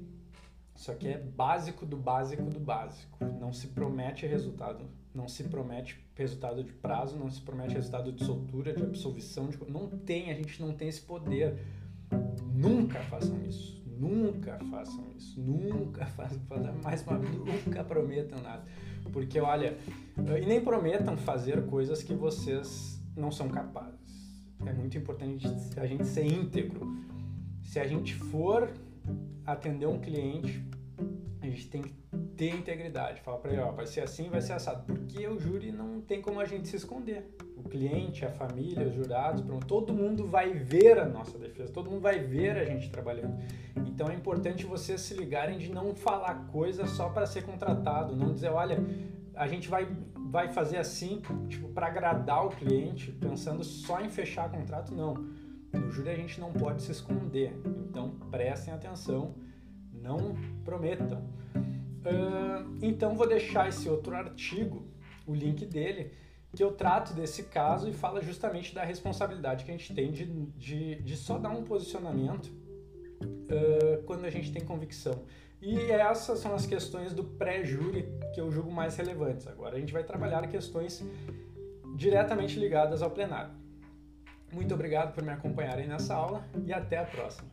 Isso 0.75 0.91
aqui 0.91 1.07
é 1.07 1.17
básico 1.17 1.85
do 1.85 1.97
básico 1.97 2.43
do 2.43 2.59
básico. 2.59 3.23
Não 3.39 3.51
se 3.51 3.67
promete 3.67 4.25
resultado. 4.25 4.85
Não 5.13 5.27
se 5.27 5.43
promete 5.43 5.99
resultado 6.15 6.63
de 6.63 6.71
prazo, 6.71 7.17
não 7.17 7.29
se 7.29 7.41
promete 7.41 7.73
resultado 7.73 8.11
de 8.11 8.23
soltura, 8.23 8.73
de 8.73 8.83
absolvição. 8.83 9.47
De... 9.47 9.57
Não 9.69 9.87
tem, 9.89 10.31
a 10.31 10.35
gente 10.35 10.61
não 10.61 10.73
tem 10.73 10.87
esse 10.87 11.01
poder. 11.01 11.59
Nunca 12.53 12.99
façam 13.03 13.41
isso. 13.43 13.80
Nunca 14.01 14.57
façam 14.71 15.05
isso. 15.15 15.39
Nunca 15.39 16.05
façam. 16.17 16.41
Mais 16.83 17.05
uma 17.05 17.19
vez, 17.19 17.35
nunca 17.35 17.83
prometam 17.83 18.41
nada. 18.41 18.63
Porque, 19.13 19.39
olha, 19.39 19.77
e 20.17 20.45
nem 20.45 20.59
prometam 20.59 21.15
fazer 21.17 21.65
coisas 21.67 22.01
que 22.01 22.13
vocês 22.13 22.99
não 23.15 23.31
são 23.31 23.47
capazes. 23.47 24.01
É 24.65 24.73
muito 24.73 24.97
importante 24.97 25.47
a 25.77 25.85
gente 25.85 26.05
ser 26.05 26.25
íntegro. 26.25 26.81
Se 27.61 27.79
a 27.79 27.87
gente 27.87 28.15
for 28.15 28.69
atender 29.45 29.85
um 29.85 29.99
cliente, 29.99 30.63
gente 31.51 31.69
tem 31.69 31.81
que 31.81 31.93
ter 32.35 32.49
integridade. 32.55 33.21
Fala 33.21 33.37
para 33.37 33.51
ele, 33.51 33.61
ó, 33.61 33.71
vai 33.71 33.85
ser 33.85 34.01
assim, 34.01 34.29
vai 34.29 34.41
ser 34.41 34.53
assado. 34.53 34.83
Porque 34.85 35.27
o 35.27 35.39
júri 35.39 35.71
não 35.71 36.01
tem 36.01 36.21
como 36.21 36.39
a 36.39 36.45
gente 36.45 36.67
se 36.67 36.75
esconder. 36.75 37.35
O 37.57 37.63
cliente, 37.63 38.25
a 38.25 38.31
família, 38.31 38.87
os 38.87 38.93
jurados, 38.93 39.41
pronto, 39.41 39.65
todo 39.67 39.93
mundo 39.93 40.27
vai 40.27 40.53
ver 40.53 40.97
a 40.99 41.05
nossa 41.05 41.37
defesa, 41.37 41.71
todo 41.71 41.89
mundo 41.89 42.01
vai 42.01 42.19
ver 42.19 42.57
a 42.57 42.65
gente 42.65 42.89
trabalhando. 42.89 43.37
Então 43.85 44.09
é 44.09 44.15
importante 44.15 44.65
vocês 44.65 45.01
se 45.01 45.13
ligarem 45.13 45.59
de 45.59 45.71
não 45.71 45.93
falar 45.93 46.47
coisa 46.47 46.87
só 46.87 47.09
para 47.09 47.27
ser 47.27 47.43
contratado, 47.43 48.15
não 48.15 48.33
dizer, 48.33 48.49
olha, 48.49 48.79
a 49.35 49.47
gente 49.47 49.69
vai 49.69 49.87
vai 50.31 50.47
fazer 50.47 50.77
assim, 50.77 51.21
tipo, 51.49 51.67
para 51.67 51.87
agradar 51.87 52.45
o 52.45 52.49
cliente, 52.49 53.11
pensando 53.11 53.65
só 53.65 53.99
em 53.99 54.09
fechar 54.09 54.49
contrato, 54.49 54.95
não. 54.95 55.13
No 55.73 55.91
júri 55.91 56.09
a 56.09 56.15
gente 56.15 56.39
não 56.39 56.53
pode 56.53 56.81
se 56.81 56.91
esconder. 56.91 57.53
Então 57.89 58.11
prestem 58.31 58.73
atenção, 58.73 59.35
não 60.01 60.35
prometam. 60.65 61.19
Uh, 62.01 62.77
então 62.81 63.15
vou 63.15 63.27
deixar 63.27 63.69
esse 63.69 63.87
outro 63.87 64.15
artigo, 64.15 64.87
o 65.25 65.33
link 65.33 65.65
dele, 65.65 66.11
que 66.55 66.63
eu 66.63 66.71
trato 66.71 67.13
desse 67.13 67.43
caso 67.43 67.87
e 67.87 67.93
fala 67.93 68.21
justamente 68.21 68.73
da 68.73 68.83
responsabilidade 68.83 69.63
que 69.63 69.71
a 69.71 69.77
gente 69.77 69.93
tem 69.93 70.11
de, 70.11 70.25
de, 70.25 70.95
de 70.95 71.15
só 71.15 71.37
dar 71.37 71.49
um 71.49 71.63
posicionamento 71.63 72.47
uh, 72.47 74.03
quando 74.05 74.25
a 74.25 74.29
gente 74.29 74.51
tem 74.51 74.63
convicção. 74.63 75.23
E 75.61 75.77
essas 75.91 76.39
são 76.39 76.55
as 76.55 76.65
questões 76.65 77.13
do 77.13 77.23
pré-júri 77.23 78.07
que 78.33 78.41
eu 78.41 78.49
julgo 78.49 78.71
mais 78.71 78.95
relevantes. 78.95 79.47
Agora 79.47 79.77
a 79.77 79.79
gente 79.79 79.93
vai 79.93 80.03
trabalhar 80.03 80.45
questões 80.47 81.05
diretamente 81.95 82.59
ligadas 82.59 83.03
ao 83.03 83.11
plenário. 83.11 83.51
Muito 84.51 84.73
obrigado 84.73 85.13
por 85.13 85.23
me 85.23 85.29
acompanharem 85.29 85.87
nessa 85.87 86.15
aula 86.15 86.43
e 86.65 86.73
até 86.73 86.97
a 86.97 87.05
próxima. 87.05 87.49